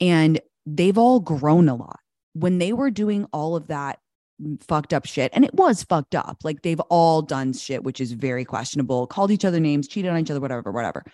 And 0.00 0.40
they've 0.66 0.98
all 0.98 1.20
grown 1.20 1.68
a 1.68 1.74
lot. 1.74 2.00
When 2.34 2.58
they 2.58 2.72
were 2.72 2.90
doing 2.90 3.26
all 3.32 3.56
of 3.56 3.68
that 3.68 3.98
fucked 4.60 4.92
up 4.92 5.06
shit, 5.06 5.30
and 5.34 5.44
it 5.44 5.54
was 5.54 5.82
fucked 5.84 6.14
up, 6.14 6.38
like 6.44 6.62
they've 6.62 6.80
all 6.80 7.22
done 7.22 7.52
shit, 7.52 7.84
which 7.84 8.00
is 8.00 8.12
very 8.12 8.44
questionable, 8.44 9.06
called 9.06 9.30
each 9.30 9.44
other 9.44 9.60
names, 9.60 9.86
cheated 9.86 10.10
on 10.10 10.18
each 10.18 10.30
other, 10.30 10.40
whatever, 10.40 10.72
whatever. 10.72 11.04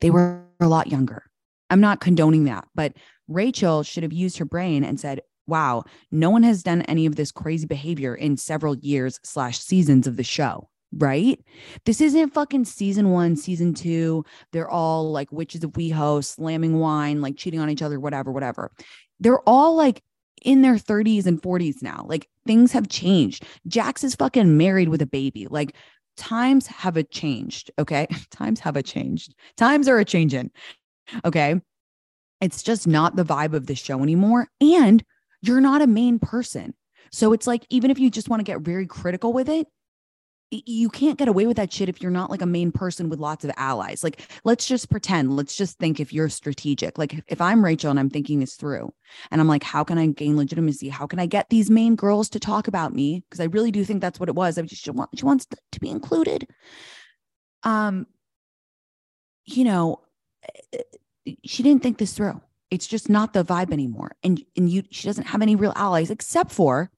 They 0.00 0.10
were 0.10 0.44
a 0.60 0.68
lot 0.68 0.86
younger 0.86 1.24
I'm 1.70 1.80
not 1.80 2.00
condoning 2.00 2.44
that, 2.44 2.66
but 2.74 2.94
Rachel 3.28 3.82
should 3.82 4.02
have 4.02 4.12
used 4.12 4.38
her 4.38 4.44
brain 4.44 4.84
and 4.84 4.98
said, 4.98 5.20
wow, 5.46 5.84
no 6.10 6.30
one 6.30 6.42
has 6.42 6.62
done 6.62 6.82
any 6.82 7.06
of 7.06 7.16
this 7.16 7.32
crazy 7.32 7.66
behavior 7.66 8.14
in 8.14 8.36
several 8.36 8.76
years 8.76 9.18
slash 9.24 9.58
seasons 9.58 10.06
of 10.06 10.16
the 10.16 10.24
show. 10.24 10.68
Right? 10.96 11.38
This 11.84 12.00
isn't 12.00 12.32
fucking 12.32 12.64
season 12.64 13.10
one, 13.10 13.36
season 13.36 13.74
two. 13.74 14.24
They're 14.52 14.70
all 14.70 15.12
like 15.12 15.30
witches 15.30 15.62
of 15.62 15.72
WeHo, 15.72 16.24
slamming 16.24 16.78
wine, 16.78 17.20
like 17.20 17.36
cheating 17.36 17.60
on 17.60 17.68
each 17.68 17.82
other, 17.82 18.00
whatever, 18.00 18.32
whatever. 18.32 18.70
They're 19.20 19.40
all 19.40 19.74
like 19.74 20.02
in 20.42 20.62
their 20.62 20.76
30s 20.76 21.26
and 21.26 21.42
40s 21.42 21.82
now. 21.82 22.06
Like 22.08 22.28
things 22.46 22.72
have 22.72 22.88
changed. 22.88 23.44
Jax 23.66 24.02
is 24.02 24.14
fucking 24.14 24.56
married 24.56 24.88
with 24.88 25.02
a 25.02 25.06
baby. 25.06 25.46
Like 25.50 25.74
times 26.16 26.66
have 26.68 26.96
a 26.96 27.02
changed. 27.02 27.70
Okay. 27.78 28.06
times 28.30 28.60
have 28.60 28.76
a 28.76 28.82
changed. 28.82 29.34
Times 29.58 29.88
are 29.88 29.98
a 29.98 30.06
changing. 30.06 30.50
Okay. 31.24 31.60
It's 32.40 32.62
just 32.62 32.86
not 32.86 33.16
the 33.16 33.24
vibe 33.24 33.54
of 33.54 33.66
the 33.66 33.74
show 33.74 34.02
anymore. 34.02 34.48
And 34.60 35.04
you're 35.42 35.60
not 35.60 35.82
a 35.82 35.86
main 35.86 36.18
person. 36.18 36.74
So 37.10 37.32
it's 37.32 37.46
like, 37.46 37.66
even 37.70 37.90
if 37.90 37.98
you 37.98 38.10
just 38.10 38.28
want 38.28 38.40
to 38.40 38.44
get 38.44 38.60
very 38.60 38.86
critical 38.86 39.32
with 39.32 39.48
it, 39.48 39.66
you 40.50 40.88
can't 40.88 41.18
get 41.18 41.28
away 41.28 41.46
with 41.46 41.58
that 41.58 41.70
shit 41.70 41.90
if 41.90 42.00
you're 42.00 42.10
not 42.10 42.30
like 42.30 42.40
a 42.40 42.46
main 42.46 42.72
person 42.72 43.10
with 43.10 43.18
lots 43.18 43.44
of 43.44 43.50
allies. 43.58 44.02
Like, 44.02 44.22
let's 44.44 44.66
just 44.66 44.88
pretend, 44.88 45.36
let's 45.36 45.54
just 45.54 45.78
think 45.78 46.00
if 46.00 46.10
you're 46.10 46.30
strategic. 46.30 46.96
Like, 46.96 47.22
if 47.26 47.38
I'm 47.40 47.62
Rachel 47.62 47.90
and 47.90 48.00
I'm 48.00 48.08
thinking 48.08 48.40
this 48.40 48.54
through 48.54 48.90
and 49.30 49.42
I'm 49.42 49.48
like, 49.48 49.62
how 49.62 49.84
can 49.84 49.98
I 49.98 50.06
gain 50.06 50.38
legitimacy? 50.38 50.88
How 50.88 51.06
can 51.06 51.18
I 51.18 51.26
get 51.26 51.50
these 51.50 51.70
main 51.70 51.96
girls 51.96 52.30
to 52.30 52.40
talk 52.40 52.66
about 52.66 52.94
me? 52.94 53.24
Because 53.28 53.40
I 53.40 53.44
really 53.44 53.70
do 53.70 53.84
think 53.84 54.00
that's 54.00 54.18
what 54.18 54.30
it 54.30 54.34
was. 54.34 54.56
I 54.56 54.62
just 54.62 54.82
she, 54.82 54.90
want, 54.90 55.10
she 55.18 55.24
wants 55.26 55.46
to 55.72 55.80
be 55.80 55.90
included. 55.90 56.46
Um, 57.62 58.06
you 59.44 59.64
know, 59.64 60.00
she 61.44 61.62
didn't 61.62 61.82
think 61.82 61.98
this 61.98 62.12
through. 62.12 62.40
It's 62.70 62.86
just 62.86 63.08
not 63.08 63.32
the 63.32 63.44
vibe 63.44 63.72
anymore. 63.72 64.12
And 64.22 64.42
and 64.56 64.68
you 64.68 64.82
she 64.90 65.06
doesn't 65.06 65.28
have 65.28 65.42
any 65.42 65.56
real 65.56 65.72
allies 65.76 66.10
except 66.10 66.52
for 66.52 66.90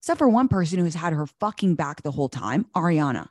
except 0.00 0.18
for 0.18 0.28
one 0.28 0.48
person 0.48 0.78
who 0.78 0.84
has 0.84 0.94
had 0.94 1.12
her 1.12 1.26
fucking 1.26 1.74
back 1.74 2.02
the 2.02 2.10
whole 2.10 2.28
time, 2.28 2.66
Ariana. 2.74 3.28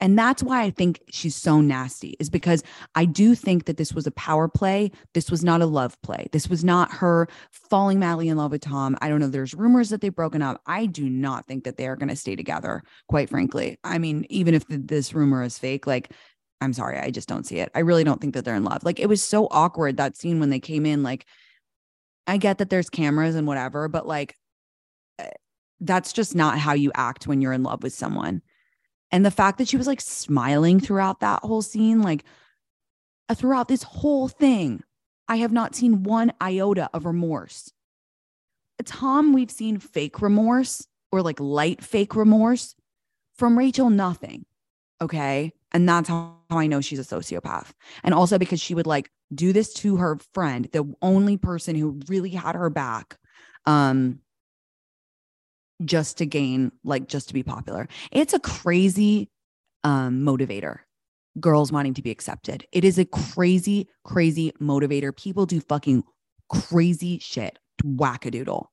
And 0.00 0.18
that's 0.18 0.42
why 0.42 0.62
I 0.62 0.70
think 0.70 1.00
she's 1.08 1.34
so 1.34 1.62
nasty, 1.62 2.14
is 2.20 2.28
because 2.28 2.62
I 2.94 3.06
do 3.06 3.34
think 3.34 3.64
that 3.64 3.78
this 3.78 3.94
was 3.94 4.06
a 4.06 4.10
power 4.10 4.48
play. 4.48 4.90
This 5.14 5.30
was 5.30 5.42
not 5.42 5.62
a 5.62 5.66
love 5.66 5.96
play. 6.02 6.26
This 6.30 6.46
was 6.46 6.62
not 6.62 6.92
her 6.92 7.26
falling 7.50 8.00
madly 8.00 8.28
in 8.28 8.36
love 8.36 8.50
with 8.50 8.60
Tom. 8.60 8.98
I 9.00 9.08
don't 9.08 9.20
know. 9.20 9.28
There's 9.28 9.54
rumors 9.54 9.88
that 9.88 10.02
they've 10.02 10.14
broken 10.14 10.42
up. 10.42 10.60
I 10.66 10.84
do 10.86 11.08
not 11.08 11.46
think 11.46 11.64
that 11.64 11.78
they 11.78 11.86
are 11.86 11.96
going 11.96 12.10
to 12.10 12.16
stay 12.16 12.36
together, 12.36 12.82
quite 13.08 13.30
frankly. 13.30 13.78
I 13.82 13.96
mean, 13.96 14.26
even 14.28 14.52
if 14.52 14.66
this 14.68 15.14
rumor 15.14 15.42
is 15.42 15.58
fake, 15.58 15.86
like 15.86 16.10
I'm 16.64 16.72
sorry, 16.72 16.98
I 16.98 17.10
just 17.10 17.28
don't 17.28 17.46
see 17.46 17.58
it. 17.58 17.70
I 17.74 17.80
really 17.80 18.04
don't 18.04 18.20
think 18.20 18.34
that 18.34 18.44
they're 18.44 18.54
in 18.54 18.64
love. 18.64 18.84
Like 18.84 18.98
it 18.98 19.08
was 19.08 19.22
so 19.22 19.46
awkward 19.50 19.96
that 19.96 20.16
scene 20.16 20.40
when 20.40 20.50
they 20.50 20.60
came 20.60 20.86
in. 20.86 21.02
Like, 21.02 21.26
I 22.26 22.38
get 22.38 22.58
that 22.58 22.70
there's 22.70 22.90
cameras 22.90 23.34
and 23.34 23.46
whatever, 23.46 23.86
but 23.88 24.06
like, 24.06 24.34
eh, 25.18 25.28
that's 25.80 26.12
just 26.12 26.34
not 26.34 26.58
how 26.58 26.72
you 26.72 26.90
act 26.94 27.26
when 27.26 27.40
you're 27.40 27.52
in 27.52 27.62
love 27.62 27.82
with 27.82 27.92
someone. 27.92 28.42
And 29.10 29.24
the 29.24 29.30
fact 29.30 29.58
that 29.58 29.68
she 29.68 29.76
was 29.76 29.86
like 29.86 30.00
smiling 30.00 30.80
throughout 30.80 31.20
that 31.20 31.40
whole 31.40 31.62
scene, 31.62 32.02
like 32.02 32.24
uh, 33.28 33.34
throughout 33.34 33.68
this 33.68 33.82
whole 33.82 34.28
thing, 34.28 34.82
I 35.28 35.36
have 35.36 35.52
not 35.52 35.74
seen 35.74 36.02
one 36.02 36.32
iota 36.40 36.90
of 36.92 37.06
remorse. 37.06 37.70
Tom, 38.84 39.32
we've 39.32 39.50
seen 39.50 39.78
fake 39.78 40.20
remorse 40.20 40.86
or 41.12 41.22
like 41.22 41.38
light 41.40 41.82
fake 41.82 42.16
remorse. 42.16 42.74
From 43.36 43.58
Rachel, 43.58 43.90
nothing. 43.90 44.46
Okay. 45.00 45.52
And 45.72 45.88
that's 45.88 46.08
how 46.08 46.33
I 46.58 46.66
know 46.66 46.80
she's 46.80 46.98
a 46.98 47.02
sociopath. 47.02 47.72
And 48.02 48.14
also 48.14 48.38
because 48.38 48.60
she 48.60 48.74
would 48.74 48.86
like 48.86 49.10
do 49.34 49.52
this 49.52 49.72
to 49.74 49.96
her 49.96 50.18
friend, 50.32 50.68
the 50.72 50.92
only 51.02 51.36
person 51.36 51.76
who 51.76 52.00
really 52.08 52.30
had 52.30 52.54
her 52.54 52.70
back, 52.70 53.16
um, 53.66 54.20
just 55.84 56.18
to 56.18 56.26
gain, 56.26 56.72
like, 56.84 57.08
just 57.08 57.28
to 57.28 57.34
be 57.34 57.42
popular. 57.42 57.88
It's 58.12 58.32
a 58.32 58.38
crazy 58.38 59.30
um, 59.82 60.20
motivator. 60.20 60.78
Girls 61.40 61.72
wanting 61.72 61.94
to 61.94 62.02
be 62.02 62.12
accepted. 62.12 62.64
It 62.70 62.84
is 62.84 62.98
a 62.98 63.04
crazy, 63.04 63.88
crazy 64.04 64.52
motivator. 64.60 65.14
People 65.16 65.46
do 65.46 65.60
fucking 65.60 66.04
crazy 66.48 67.18
shit, 67.18 67.58
wackadoodle 67.82 68.66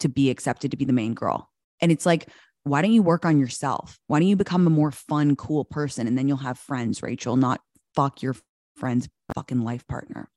to 0.00 0.08
be 0.08 0.28
accepted 0.30 0.72
to 0.72 0.76
be 0.76 0.84
the 0.84 0.92
main 0.92 1.14
girl. 1.14 1.50
And 1.80 1.92
it's 1.92 2.04
like, 2.04 2.28
why 2.64 2.82
don't 2.82 2.92
you 2.92 3.02
work 3.02 3.24
on 3.24 3.38
yourself? 3.38 3.98
Why 4.06 4.18
don't 4.18 4.28
you 4.28 4.36
become 4.36 4.66
a 4.66 4.70
more 4.70 4.90
fun, 4.90 5.36
cool 5.36 5.64
person? 5.64 6.06
And 6.06 6.16
then 6.16 6.28
you'll 6.28 6.36
have 6.38 6.58
friends, 6.58 7.02
Rachel, 7.02 7.36
not 7.36 7.60
fuck 7.94 8.22
your 8.22 8.36
friend's 8.76 9.08
fucking 9.34 9.62
life 9.62 9.86
partner. 9.86 10.28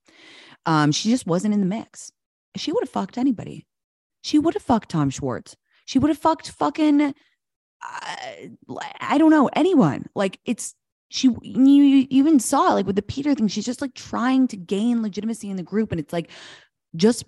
Um, 0.65 0.91
she 0.91 1.09
just 1.09 1.27
wasn't 1.27 1.53
in 1.53 1.59
the 1.59 1.65
mix. 1.65 2.12
She 2.55 2.71
would 2.71 2.83
have 2.83 2.89
fucked 2.89 3.17
anybody. 3.17 3.65
She 4.21 4.39
would 4.39 4.53
have 4.53 4.63
fucked 4.63 4.89
Tom 4.89 5.09
Schwartz. 5.09 5.55
She 5.86 5.99
would 5.99 6.09
have 6.09 6.17
fucked 6.17 6.49
fucking, 6.51 7.01
uh, 7.01 7.13
I 7.81 9.17
don't 9.17 9.31
know, 9.31 9.49
anyone. 9.53 10.05
Like 10.15 10.39
it's, 10.45 10.75
she, 11.09 11.29
you 11.41 12.07
even 12.09 12.39
saw 12.39 12.73
like 12.73 12.88
with 12.88 12.95
the 12.95 13.01
Peter 13.01 13.36
thing. 13.36 13.49
She's 13.49 13.65
just 13.65 13.81
like 13.81 13.93
trying 13.93 14.47
to 14.47 14.57
gain 14.57 15.01
legitimacy 15.01 15.49
in 15.49 15.57
the 15.57 15.63
group. 15.63 15.91
And 15.91 15.99
it's 15.99 16.13
like, 16.13 16.31
just 16.95 17.25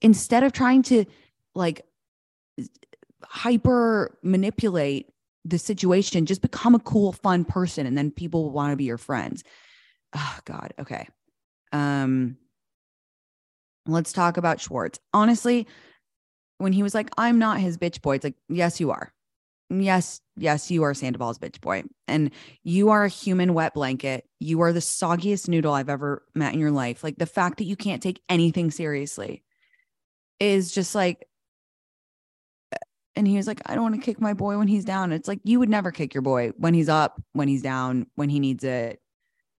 instead 0.00 0.44
of 0.44 0.52
trying 0.52 0.82
to 0.84 1.04
like 1.54 1.82
hyper 3.24 4.18
manipulate 4.22 5.08
the 5.44 5.58
situation, 5.58 6.26
just 6.26 6.42
become 6.42 6.74
a 6.74 6.80
cool, 6.80 7.12
fun 7.12 7.44
person. 7.44 7.86
And 7.86 7.98
then 7.98 8.10
people 8.10 8.44
will 8.44 8.52
want 8.52 8.72
to 8.72 8.76
be 8.76 8.84
your 8.84 8.98
friends. 8.98 9.42
Oh 10.14 10.38
God. 10.44 10.72
Okay. 10.78 11.08
Um, 11.72 12.36
let's 13.86 14.12
talk 14.12 14.36
about 14.36 14.60
Schwartz. 14.60 15.00
Honestly, 15.12 15.66
when 16.58 16.72
he 16.72 16.82
was 16.82 16.94
like, 16.94 17.10
I'm 17.18 17.38
not 17.38 17.60
his 17.60 17.76
bitch 17.76 18.02
boy, 18.02 18.16
it's 18.16 18.24
like, 18.24 18.36
yes, 18.48 18.78
you 18.78 18.90
are. 18.90 19.12
Yes, 19.70 20.20
yes, 20.36 20.70
you 20.70 20.82
are 20.82 20.94
Sandoval's 20.94 21.38
bitch 21.38 21.60
boy. 21.60 21.84
And 22.06 22.30
you 22.62 22.90
are 22.90 23.04
a 23.04 23.08
human 23.08 23.54
wet 23.54 23.74
blanket. 23.74 24.28
You 24.38 24.60
are 24.60 24.72
the 24.72 24.80
soggiest 24.80 25.48
noodle 25.48 25.72
I've 25.72 25.88
ever 25.88 26.22
met 26.34 26.52
in 26.52 26.60
your 26.60 26.70
life. 26.70 27.02
Like 27.02 27.16
the 27.16 27.26
fact 27.26 27.58
that 27.58 27.64
you 27.64 27.74
can't 27.74 28.02
take 28.02 28.20
anything 28.28 28.70
seriously 28.70 29.42
is 30.38 30.72
just 30.72 30.94
like, 30.94 31.26
and 33.14 33.26
he 33.26 33.36
was 33.36 33.46
like, 33.46 33.60
I 33.66 33.74
don't 33.74 33.82
want 33.82 33.94
to 33.96 34.00
kick 34.00 34.20
my 34.20 34.32
boy 34.32 34.56
when 34.56 34.68
he's 34.68 34.84
down. 34.84 35.12
It's 35.12 35.28
like, 35.28 35.40
you 35.44 35.58
would 35.58 35.68
never 35.68 35.90
kick 35.90 36.14
your 36.14 36.22
boy 36.22 36.52
when 36.56 36.74
he's 36.74 36.88
up, 36.88 37.20
when 37.32 37.48
he's 37.48 37.62
down, 37.62 38.06
when 38.14 38.30
he 38.30 38.40
needs 38.40 38.64
it. 38.64 39.00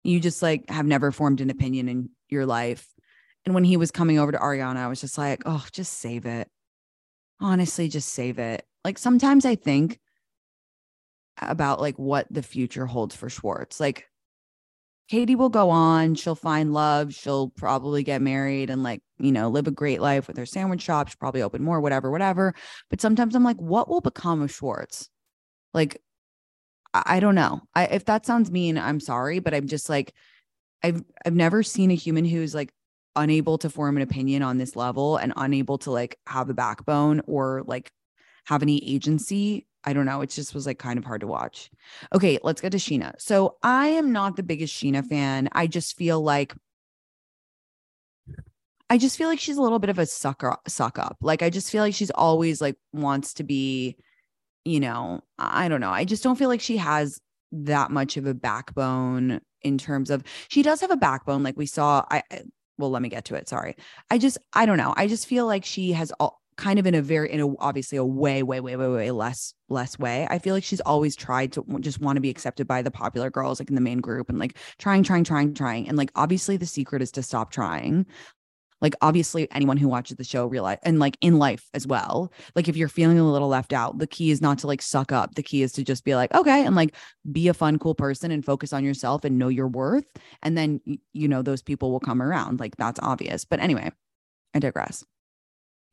You 0.04 0.20
just 0.20 0.42
like 0.42 0.70
have 0.70 0.86
never 0.86 1.12
formed 1.12 1.40
an 1.40 1.50
opinion 1.50 1.88
in 1.88 2.10
your 2.30 2.46
life. 2.46 2.88
And 3.46 3.54
when 3.54 3.64
he 3.64 3.78
was 3.78 3.92
coming 3.92 4.20
over 4.20 4.32
to 4.32 4.38
Ariana, 4.38 4.78
I 4.78 4.88
was 4.88 5.02
just 5.02 5.18
like, 5.18 5.44
oh, 5.46 5.66
just 5.72 5.94
save 5.94 6.26
it. 6.26 6.50
Honestly, 7.40 7.90
just 7.90 8.10
save 8.10 8.40
it. 8.40 8.66
Like 8.84 8.98
sometimes 8.98 9.46
I 9.46 9.56
think 9.56 10.00
about 11.42 11.80
like 11.80 11.98
what 11.98 12.28
the 12.30 12.44
future 12.44 12.86
holds 12.86 13.16
for 13.16 13.30
Schwartz. 13.30 13.80
Like 13.80 14.08
Katie 15.10 15.36
will 15.36 15.50
go 15.50 15.70
on, 15.70 16.16
she'll 16.16 16.36
find 16.36 16.74
love, 16.74 17.14
she'll 17.14 17.50
probably 17.50 18.04
get 18.04 18.22
married 18.22 18.70
and 18.70 18.84
like, 18.84 19.02
you 19.20 19.32
know, 19.32 19.50
live 19.50 19.68
a 19.68 19.72
great 19.72 20.02
life 20.02 20.28
with 20.28 20.38
her 20.38 20.46
sandwich 20.46 20.82
shop, 20.82 21.10
she'll 21.10 21.18
probably 21.20 21.42
open 21.42 21.62
more, 21.64 21.82
whatever, 21.82 22.10
whatever. 22.10 22.56
But 22.90 23.02
sometimes 23.02 23.36
I'm 23.36 23.44
like, 23.44 23.58
what 23.58 23.90
will 23.90 24.02
become 24.02 24.42
of 24.42 24.52
Schwartz? 24.52 25.10
Like, 25.74 26.02
I, 26.94 27.20
don't 27.20 27.36
know. 27.36 27.62
I 27.74 27.86
if 27.86 28.06
that 28.06 28.26
sounds 28.26 28.52
mean, 28.52 28.78
I'm 28.78 29.00
sorry, 29.00 29.40
but 29.40 29.54
I'm 29.54 29.68
just 29.68 29.90
like, 29.90 30.14
I've 30.84 31.04
I've 31.26 31.34
never 31.34 31.64
seen 31.64 31.92
a 31.92 31.96
human 31.96 32.26
who's 32.26 32.54
like 32.54 32.72
unable 33.16 33.58
to 33.60 33.70
form 33.70 33.98
an 33.98 34.04
opinion 34.04 34.44
on 34.44 34.58
this 34.58 34.76
level 34.76 35.18
and 35.18 35.34
unable 35.36 35.78
to 35.80 35.92
like 35.92 36.20
have 36.28 36.50
a 36.50 36.54
backbone 36.54 37.22
or 37.26 37.64
like 37.66 37.92
have 38.46 38.62
any 38.62 38.78
agency 38.88 39.66
I 39.86 39.94
don't 39.94 40.06
know. 40.06 40.22
It 40.22 40.30
just 40.30 40.54
was 40.54 40.66
like 40.66 40.80
kind 40.80 40.98
of 40.98 41.06
hard 41.06 41.22
to 41.22 41.28
watch. 41.28 41.70
Okay, 42.14 42.40
let's 42.44 42.62
get 42.62 42.72
to 42.72 42.78
Scheana. 42.78 43.14
So 43.20 43.58
I 43.64 43.88
am 43.88 44.12
not 44.12 44.36
the 44.36 44.44
biggest 44.44 44.74
Scheana 44.74 45.06
fan. 45.06 45.50
I 45.52 45.68
just 45.68 45.98
feel 45.98 46.22
like 46.22 46.54
I 48.90 48.98
just 48.98 49.18
feel 49.18 49.28
like 49.28 49.40
she's 49.40 49.58
a 49.58 49.62
little 49.62 49.80
bit 49.80 49.90
of 49.90 50.00
a 50.00 50.06
sucker 50.06 50.56
suck 50.68 51.00
up. 51.00 51.18
Like 51.22 51.42
I 51.42 51.50
just 51.50 51.72
feel 51.72 51.82
like 51.84 51.96
she's 51.96 52.12
always 52.12 52.62
like 52.62 52.76
wants 52.94 53.34
to 53.36 53.44
be, 53.44 53.98
you 54.66 54.80
know, 54.80 55.22
I 55.40 55.68
don't 55.68 55.82
know. 55.82 55.90
I 55.90 56.06
just 56.06 56.24
don't 56.24 56.38
feel 56.38 56.50
like 56.50 56.62
she 56.62 56.78
has 56.78 57.20
that 57.52 57.92
much 57.92 58.18
of 58.18 58.26
a 58.26 58.34
backbone 58.34 59.42
in 59.62 59.78
terms 59.78 60.10
of 60.10 60.24
she 60.50 60.62
does 60.62 60.82
have 60.82 60.92
a 60.92 60.98
backbone 60.98 61.44
like 61.44 61.58
we 61.58 61.66
saw 61.66 62.04
I 62.10 62.24
well 62.78 62.90
let 62.90 63.02
me 63.02 63.10
get 63.10 63.26
to 63.26 63.36
it 63.36 63.48
sorry 63.48 63.76
i 64.10 64.18
just 64.18 64.38
i 64.54 64.66
don't 64.66 64.78
know 64.78 64.94
i 64.98 65.08
just 65.08 65.28
feel 65.28 65.46
like 65.46 65.64
she 65.64 65.92
has 65.94 66.12
all, 66.20 66.42
kind 66.58 66.80
of 66.80 66.86
in 66.86 66.96
a 66.96 67.02
very 67.02 67.32
in 67.32 67.40
a 67.40 67.48
obviously 67.60 67.98
a 67.98 68.06
way 68.06 68.44
way 68.44 68.60
way 68.60 68.76
way 68.76 68.88
way 68.88 69.12
less 69.12 69.54
less 69.70 69.98
way. 70.00 70.28
I 70.30 70.40
feel 70.40 70.54
like 70.54 70.64
she's 70.64 70.82
always 70.82 71.16
tried 71.16 71.52
to 71.54 71.66
just 71.80 72.00
want 72.00 72.18
to 72.18 72.22
be 72.22 72.30
accepted 72.30 72.68
by 72.68 72.82
the 72.82 72.92
popular 72.92 73.30
girls 73.30 73.60
like 73.60 73.70
in 73.70 73.76
the 73.76 73.82
main 73.82 74.00
group 74.00 74.30
and 74.30 74.40
like 74.40 74.58
trying 74.78 75.04
trying 75.04 75.24
trying 75.24 75.54
trying. 75.54 75.88
And 75.88 75.98
like 75.98 76.12
obviously 76.16 76.58
the 76.58 76.66
secret 76.66 77.02
is 77.02 77.12
to 77.14 77.24
stop 77.24 77.52
trying. 77.52 78.06
Like 78.82 78.96
obviously 79.02 79.50
anyone 79.52 79.78
who 79.78 79.88
watches 79.88 80.18
the 80.18 80.26
show 80.26 80.46
realize 80.46 80.78
and 80.84 81.00
like 81.00 81.18
in 81.22 81.40
life 81.40 81.70
as 81.74 81.88
well 81.88 82.34
like 82.54 82.68
if 82.68 82.76
you're 82.76 82.90
feeling 82.90 83.18
a 83.18 83.32
little 83.32 83.48
left 83.48 83.72
out 83.72 83.98
the 83.98 84.08
key 84.08 84.30
is 84.30 84.42
not 84.42 84.60
to 84.60 84.68
like 84.68 84.82
suck 84.82 85.12
up. 85.12 85.36
The 85.36 85.44
key 85.44 85.62
is 85.62 85.72
to 85.74 85.84
just 85.84 86.04
be 86.04 86.16
like 86.16 86.34
okay 86.34 86.66
and 86.66 86.76
like 86.76 86.96
be 87.32 87.48
a 87.48 87.54
fun 87.54 87.80
cool 87.80 87.96
person 87.96 88.32
and 88.32 88.44
focus 88.46 88.74
on 88.74 88.84
yourself 88.84 89.24
and 89.24 89.38
know 89.38 89.48
your 89.48 89.68
worth. 89.68 90.06
And 90.42 90.58
then 90.58 90.82
you 91.14 91.28
know 91.28 91.42
those 91.42 91.62
people 91.62 91.92
will 91.92 92.00
come 92.00 92.22
around. 92.22 92.60
Like 92.60 92.76
that's 92.78 93.00
obvious. 93.02 93.46
But 93.46 93.60
anyway 93.60 93.92
i 94.54 94.60
digress 94.60 95.04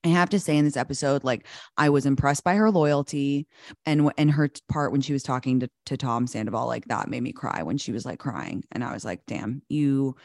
I 0.05 0.09
have 0.09 0.31
to 0.31 0.41
say 0.41 0.57
in 0.57 0.65
this 0.65 0.77
episode, 0.77 1.25
like 1.25 1.47
I 1.77 1.91
was 1.91 2.07
impressed 2.07 2.43
by 2.43 2.55
her 2.55 2.71
loyalty 2.71 3.47
and 3.85 4.11
and 4.17 4.31
her 4.31 4.49
part 4.69 4.93
when 4.93 5.03
she 5.03 5.13
was 5.13 5.23
talking 5.23 5.61
to, 5.61 5.71
to 5.87 5.97
Tom 5.97 6.27
Sandoval, 6.27 6.67
like 6.67 6.87
that 6.87 7.09
made 7.09 7.23
me 7.23 7.33
cry 7.33 7.63
when 7.63 7.77
she 7.77 7.93
was 7.93 8.07
like 8.07 8.19
crying. 8.19 8.65
And 8.73 8.83
I 8.83 8.93
was 8.95 9.05
like, 9.05 9.27
damn, 9.27 9.63
you 9.69 10.17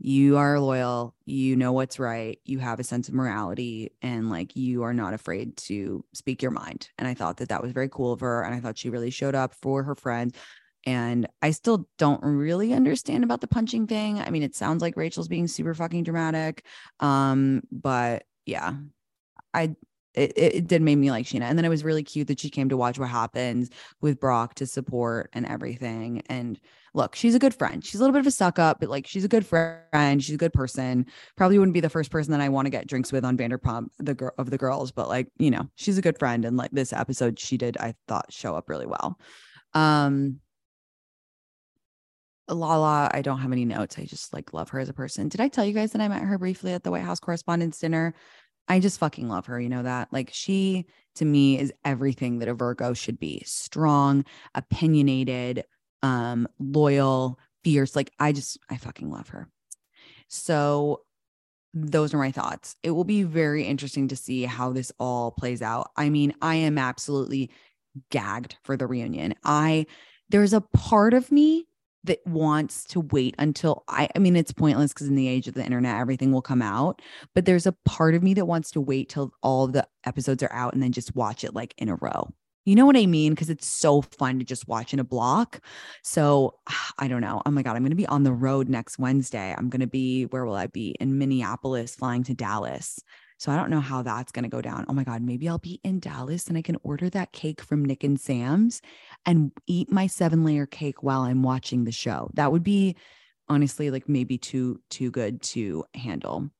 you 0.00 0.38
are 0.38 0.60
loyal, 0.60 1.14
you 1.26 1.56
know 1.56 1.72
what's 1.72 1.98
right, 1.98 2.38
you 2.44 2.60
have 2.60 2.78
a 2.78 2.84
sense 2.84 3.08
of 3.08 3.14
morality, 3.14 3.90
and 4.00 4.30
like 4.30 4.54
you 4.56 4.84
are 4.84 4.94
not 4.94 5.12
afraid 5.12 5.56
to 5.56 6.04
speak 6.14 6.40
your 6.40 6.52
mind. 6.52 6.88
And 6.98 7.08
I 7.08 7.14
thought 7.14 7.38
that 7.38 7.48
that 7.48 7.62
was 7.62 7.72
very 7.72 7.88
cool 7.88 8.12
of 8.12 8.20
her. 8.20 8.42
And 8.42 8.54
I 8.54 8.60
thought 8.60 8.78
she 8.78 8.90
really 8.90 9.10
showed 9.10 9.34
up 9.34 9.54
for 9.54 9.82
her 9.82 9.94
friends. 9.94 10.34
And 10.86 11.28
I 11.42 11.50
still 11.50 11.88
don't 11.98 12.22
really 12.22 12.72
understand 12.72 13.24
about 13.24 13.40
the 13.40 13.48
punching 13.48 13.88
thing. 13.88 14.20
I 14.20 14.30
mean, 14.30 14.42
it 14.44 14.54
sounds 14.54 14.80
like 14.80 14.96
Rachel's 14.96 15.28
being 15.28 15.48
super 15.48 15.74
fucking 15.74 16.04
dramatic. 16.04 16.64
Um, 17.00 17.62
but 17.70 18.22
yeah, 18.46 18.74
I 19.54 19.74
it, 20.14 20.32
it 20.36 20.66
did 20.66 20.82
make 20.82 20.98
me 20.98 21.10
like 21.10 21.26
Scheana. 21.26 21.42
And 21.42 21.56
then 21.56 21.64
it 21.64 21.70
was 21.70 21.84
really 21.84 22.02
cute 22.02 22.28
that 22.28 22.40
she 22.40 22.50
came 22.50 22.68
to 22.70 22.76
watch 22.76 22.98
what 22.98 23.08
happens 23.08 23.70
with 24.00 24.18
Brock 24.18 24.54
to 24.54 24.66
support 24.66 25.30
and 25.32 25.46
everything. 25.46 26.22
And 26.26 26.58
look, 26.94 27.14
she's 27.14 27.34
a 27.34 27.38
good 27.38 27.54
friend. 27.54 27.84
She's 27.84 28.00
a 28.00 28.02
little 28.02 28.12
bit 28.12 28.20
of 28.20 28.26
a 28.26 28.32
suck 28.32 28.58
up, 28.58 28.80
but 28.80 28.88
like 28.88 29.06
she's 29.06 29.24
a 29.24 29.28
good 29.28 29.46
friend. 29.46 30.22
She's 30.22 30.34
a 30.34 30.38
good 30.38 30.52
person. 30.52 31.06
Probably 31.36 31.58
wouldn't 31.58 31.74
be 31.74 31.80
the 31.80 31.90
first 31.90 32.10
person 32.10 32.32
that 32.32 32.40
I 32.40 32.48
want 32.48 32.66
to 32.66 32.70
get 32.70 32.86
drinks 32.86 33.12
with 33.12 33.24
on 33.24 33.36
Vanderpump, 33.36 33.88
the 33.98 34.14
girl 34.14 34.32
of 34.38 34.50
the 34.50 34.58
girls, 34.58 34.90
but 34.90 35.08
like, 35.08 35.28
you 35.38 35.50
know, 35.50 35.68
she's 35.76 35.98
a 35.98 36.02
good 36.02 36.18
friend. 36.18 36.44
And 36.44 36.56
like 36.56 36.72
this 36.72 36.92
episode, 36.92 37.38
she 37.38 37.56
did, 37.56 37.76
I 37.78 37.94
thought, 38.08 38.32
show 38.32 38.56
up 38.56 38.68
really 38.68 38.86
well. 38.86 39.18
Um 39.74 40.40
Lala, 42.50 43.10
I 43.12 43.20
don't 43.20 43.40
have 43.40 43.52
any 43.52 43.66
notes. 43.66 43.98
I 43.98 44.06
just 44.06 44.32
like 44.32 44.54
love 44.54 44.70
her 44.70 44.78
as 44.78 44.88
a 44.88 44.94
person. 44.94 45.28
Did 45.28 45.42
I 45.42 45.48
tell 45.48 45.66
you 45.66 45.74
guys 45.74 45.92
that 45.92 46.00
I 46.00 46.08
met 46.08 46.22
her 46.22 46.38
briefly 46.38 46.72
at 46.72 46.82
the 46.82 46.90
White 46.90 47.02
House 47.02 47.20
Correspondents' 47.20 47.78
Dinner? 47.78 48.14
I 48.68 48.80
just 48.80 48.98
fucking 48.98 49.28
love 49.28 49.46
her. 49.46 49.60
You 49.60 49.68
know 49.68 49.82
that? 49.82 50.12
Like, 50.12 50.30
she 50.32 50.86
to 51.16 51.24
me 51.24 51.58
is 51.58 51.72
everything 51.84 52.38
that 52.38 52.48
a 52.48 52.54
Virgo 52.54 52.94
should 52.94 53.18
be 53.18 53.42
strong, 53.44 54.24
opinionated, 54.54 55.64
um, 56.02 56.46
loyal, 56.58 57.38
fierce. 57.64 57.96
Like, 57.96 58.12
I 58.18 58.32
just, 58.32 58.58
I 58.70 58.76
fucking 58.76 59.10
love 59.10 59.28
her. 59.28 59.48
So, 60.28 61.02
those 61.74 62.14
are 62.14 62.18
my 62.18 62.30
thoughts. 62.30 62.76
It 62.82 62.92
will 62.92 63.04
be 63.04 63.22
very 63.22 63.64
interesting 63.64 64.08
to 64.08 64.16
see 64.16 64.44
how 64.44 64.72
this 64.72 64.90
all 64.98 65.30
plays 65.30 65.60
out. 65.60 65.90
I 65.96 66.08
mean, 66.08 66.34
I 66.40 66.56
am 66.56 66.78
absolutely 66.78 67.50
gagged 68.10 68.56
for 68.64 68.76
the 68.76 68.86
reunion. 68.86 69.34
I, 69.44 69.86
there's 70.30 70.54
a 70.54 70.62
part 70.62 71.14
of 71.14 71.30
me 71.30 71.67
that 72.08 72.26
wants 72.26 72.84
to 72.84 73.00
wait 73.00 73.34
until 73.38 73.84
I 73.88 74.08
I 74.14 74.18
mean 74.18 74.36
it's 74.36 74.52
pointless 74.52 74.92
because 74.92 75.08
in 75.08 75.14
the 75.14 75.28
age 75.28 75.48
of 75.48 75.54
the 75.54 75.64
internet 75.64 75.98
everything 75.98 76.32
will 76.32 76.42
come 76.42 76.60
out 76.60 77.00
but 77.34 77.44
there's 77.44 77.66
a 77.66 77.76
part 77.84 78.14
of 78.14 78.22
me 78.22 78.34
that 78.34 78.46
wants 78.46 78.70
to 78.72 78.80
wait 78.80 79.08
till 79.08 79.32
all 79.42 79.68
the 79.68 79.86
episodes 80.04 80.42
are 80.42 80.52
out 80.52 80.74
and 80.74 80.82
then 80.82 80.92
just 80.92 81.14
watch 81.14 81.44
it 81.44 81.54
like 81.54 81.74
in 81.78 81.88
a 81.88 81.94
row. 81.96 82.28
You 82.64 82.74
know 82.74 82.84
what 82.84 82.98
I 82.98 83.06
mean? 83.06 83.32
Because 83.32 83.48
it's 83.48 83.66
so 83.66 84.02
fun 84.02 84.38
to 84.38 84.44
just 84.44 84.68
watch 84.68 84.92
in 84.92 84.98
a 84.98 85.04
block. 85.04 85.60
So 86.02 86.58
I 86.98 87.08
don't 87.08 87.22
know. 87.22 87.40
Oh 87.46 87.50
my 87.50 87.62
God, 87.62 87.76
I'm 87.76 87.82
going 87.82 87.90
to 87.90 87.96
be 87.96 88.06
on 88.06 88.24
the 88.24 88.32
road 88.32 88.68
next 88.68 88.98
Wednesday. 88.98 89.54
I'm 89.56 89.70
going 89.70 89.80
to 89.80 89.86
be, 89.86 90.24
where 90.24 90.44
will 90.44 90.54
I 90.54 90.66
be? 90.66 90.94
In 91.00 91.16
Minneapolis, 91.16 91.94
flying 91.94 92.24
to 92.24 92.34
Dallas. 92.34 92.98
So 93.38 93.52
I 93.52 93.56
don't 93.56 93.70
know 93.70 93.80
how 93.80 94.02
that's 94.02 94.32
going 94.32 94.42
to 94.42 94.48
go 94.48 94.60
down. 94.60 94.84
Oh 94.88 94.92
my 94.92 95.04
God, 95.04 95.22
maybe 95.22 95.48
I'll 95.48 95.58
be 95.58 95.80
in 95.84 96.00
Dallas 96.00 96.48
and 96.48 96.58
I 96.58 96.62
can 96.62 96.76
order 96.82 97.08
that 97.10 97.32
cake 97.32 97.62
from 97.62 97.84
Nick 97.84 98.02
and 98.02 98.20
Sam's 98.20 98.82
and 99.24 99.52
eat 99.66 99.90
my 99.90 100.08
seven 100.08 100.44
layer 100.44 100.66
cake 100.66 101.02
while 101.02 101.22
I'm 101.22 101.42
watching 101.42 101.84
the 101.84 101.92
show. 101.92 102.30
That 102.34 102.50
would 102.50 102.64
be 102.64 102.96
honestly 103.48 103.90
like 103.90 104.08
maybe 104.08 104.38
too, 104.38 104.80
too 104.90 105.10
good 105.12 105.40
to 105.42 105.84
handle. 105.94 106.50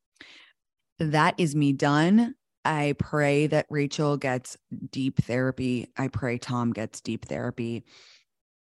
That 1.00 1.34
is 1.36 1.54
me 1.54 1.72
done. 1.72 2.36
I 2.64 2.94
pray 2.98 3.46
that 3.48 3.66
Rachel 3.70 4.16
gets 4.16 4.56
deep 4.90 5.22
therapy. 5.22 5.88
I 5.96 6.08
pray 6.08 6.38
Tom 6.38 6.72
gets 6.72 7.00
deep 7.00 7.26
therapy. 7.26 7.84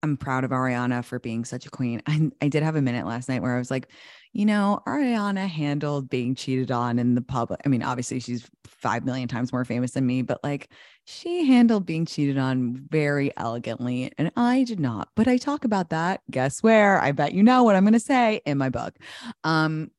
I'm 0.04 0.18
proud 0.18 0.44
of 0.44 0.52
Ariana 0.52 1.04
for 1.04 1.18
being 1.18 1.46
such 1.46 1.66
a 1.66 1.70
queen. 1.70 2.02
I, 2.08 2.30
I 2.42 2.48
did 2.50 2.62
have 2.62 2.76
a 2.76 2.82
minute 2.82 3.08
last 3.08 3.30
night 3.30 3.42
where 3.42 3.56
I 3.56 3.58
was 3.58 3.72
like, 3.72 3.88
you 4.34 4.46
know, 4.46 4.82
Ariana 4.88 5.48
handled 5.48 6.10
being 6.10 6.36
cheated 6.36 6.72
on 6.72 7.00
in 7.00 7.16
the 7.16 7.22
public. 7.22 7.62
I 7.66 7.70
mean, 7.70 7.84
obviously 7.84 8.20
she's 8.20 8.50
5 8.66 9.06
million 9.06 9.28
times 9.28 9.54
more 9.54 9.64
famous 9.64 9.92
than 9.92 10.06
me, 10.06 10.24
but 10.24 10.44
like 10.44 10.70
she 11.06 11.46
handled 11.46 11.86
being 11.86 12.06
cheated 12.06 12.38
on 12.38 12.76
very 12.90 13.32
elegantly. 13.38 14.12
And 14.18 14.32
I 14.36 14.64
did 14.64 14.80
not. 14.80 15.10
But 15.16 15.28
I 15.28 15.38
talk 15.38 15.66
about 15.66 15.90
that. 15.92 16.22
Guess 16.32 16.64
where? 16.64 17.00
I 17.00 17.12
bet 17.12 17.34
you 17.34 17.44
know 17.44 17.64
what 17.64 17.76
I'm 17.76 17.84
going 17.84 17.94
to 17.94 18.00
say 18.00 18.42
in 18.46 18.58
my 18.58 18.70
book. 18.70 18.96
Um, 19.44 19.92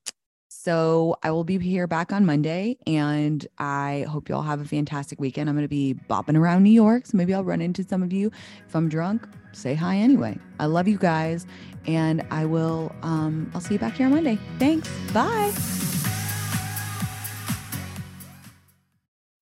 so 0.65 1.15
I 1.23 1.31
will 1.31 1.45
be 1.45 1.59
here 1.59 1.87
back 1.87 2.11
on 2.11 2.25
Monday 2.25 2.79
and 2.87 3.47
I 3.59 4.07
hope 4.09 4.31
you 4.31 4.35
all 4.35 4.41
have 4.41 4.63
a 4.63 4.65
fantastic 4.65 5.21
weekend. 5.21 5.51
I'm 5.51 5.57
going 5.57 5.65
to 5.65 5.69
be 5.69 5.95
bopping 6.09 6.39
around 6.39 6.63
New 6.63 6.71
York. 6.71 7.05
So 7.05 7.19
maybe 7.19 7.35
I'll 7.35 7.45
run 7.45 7.61
into 7.61 7.85
some 7.85 8.03
of 8.03 8.15
you. 8.15 8.31
If 8.67 8.75
I'm 8.75 8.89
drunk, 8.89 9.29
say 9.53 9.75
hi 9.75 9.97
anyway. 9.97 10.39
I 10.59 10.65
love 10.65 10.89
you 10.89 10.97
guys 10.97 11.47
and 11.87 12.27
I 12.31 12.47
will, 12.47 12.95
um, 13.03 13.51
I'll 13.55 13.61
see 13.61 13.75
you 13.75 13.79
back 13.79 13.97
here 13.97 14.07
on 14.07 14.15
Monday. 14.15 14.39
Thanks. 14.59 14.89
Bye. 15.13 15.53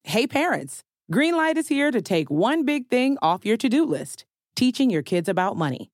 Hey, 0.03 0.27
parents. 0.27 0.83
Greenlight 1.09 1.55
is 1.55 1.69
here 1.69 1.89
to 1.91 2.01
take 2.01 2.29
one 2.29 2.65
big 2.65 2.89
thing 2.89 3.17
off 3.21 3.45
your 3.45 3.55
to 3.55 3.69
do 3.69 3.85
list 3.85 4.25
teaching 4.55 4.89
your 4.89 5.01
kids 5.01 5.29
about 5.29 5.55
money. 5.55 5.89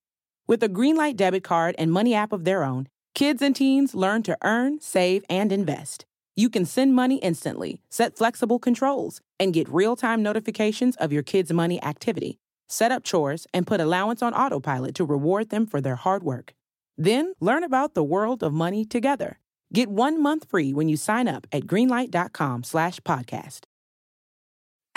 With 0.48 0.64
a 0.64 0.70
Greenlight 0.70 1.18
debit 1.18 1.44
card 1.44 1.76
and 1.78 1.92
money 1.92 2.16
app 2.16 2.34
of 2.34 2.46
their 2.46 2.64
own, 2.64 2.88
Kids 3.16 3.42
and 3.42 3.56
teens 3.56 3.96
learn 3.96 4.24
to 4.24 4.38
earn, 4.44 4.80
save, 4.80 5.24
and 5.30 5.52
invest. 5.52 6.06
You 6.36 6.50
can 6.50 6.66
send 6.66 6.96
money 6.96 7.18
instantly, 7.18 7.82
set 7.90 8.16
flexible 8.16 8.60
controls, 8.60 9.20
and 9.40 9.54
get 9.54 9.68
real 9.68 9.96
time 9.96 10.24
notifications 10.24 10.96
of 10.98 11.12
your 11.12 11.24
kids' 11.24 11.52
money 11.52 11.82
activity. 11.84 12.40
Set 12.70 12.92
up 12.92 13.04
chores 13.04 13.46
and 13.54 13.68
put 13.68 13.82
allowance 13.82 14.22
on 14.22 14.34
autopilot 14.34 14.96
to 14.96 15.04
reward 15.04 15.50
them 15.50 15.66
for 15.66 15.82
their 15.82 15.96
hard 15.98 16.24
work. 16.24 16.54
Then 16.98 17.34
learn 17.40 17.64
about 17.64 17.94
the 17.94 18.04
world 18.04 18.44
of 18.44 18.54
money 18.54 18.86
together. 18.86 19.40
Get 19.74 19.90
one 19.90 20.22
month 20.22 20.48
free 20.50 20.74
when 20.74 20.88
you 20.88 20.98
sign 20.98 21.28
up 21.28 21.46
at 21.52 21.64
greenlight.com 21.64 22.64
slash 22.64 23.00
podcast. 23.02 23.66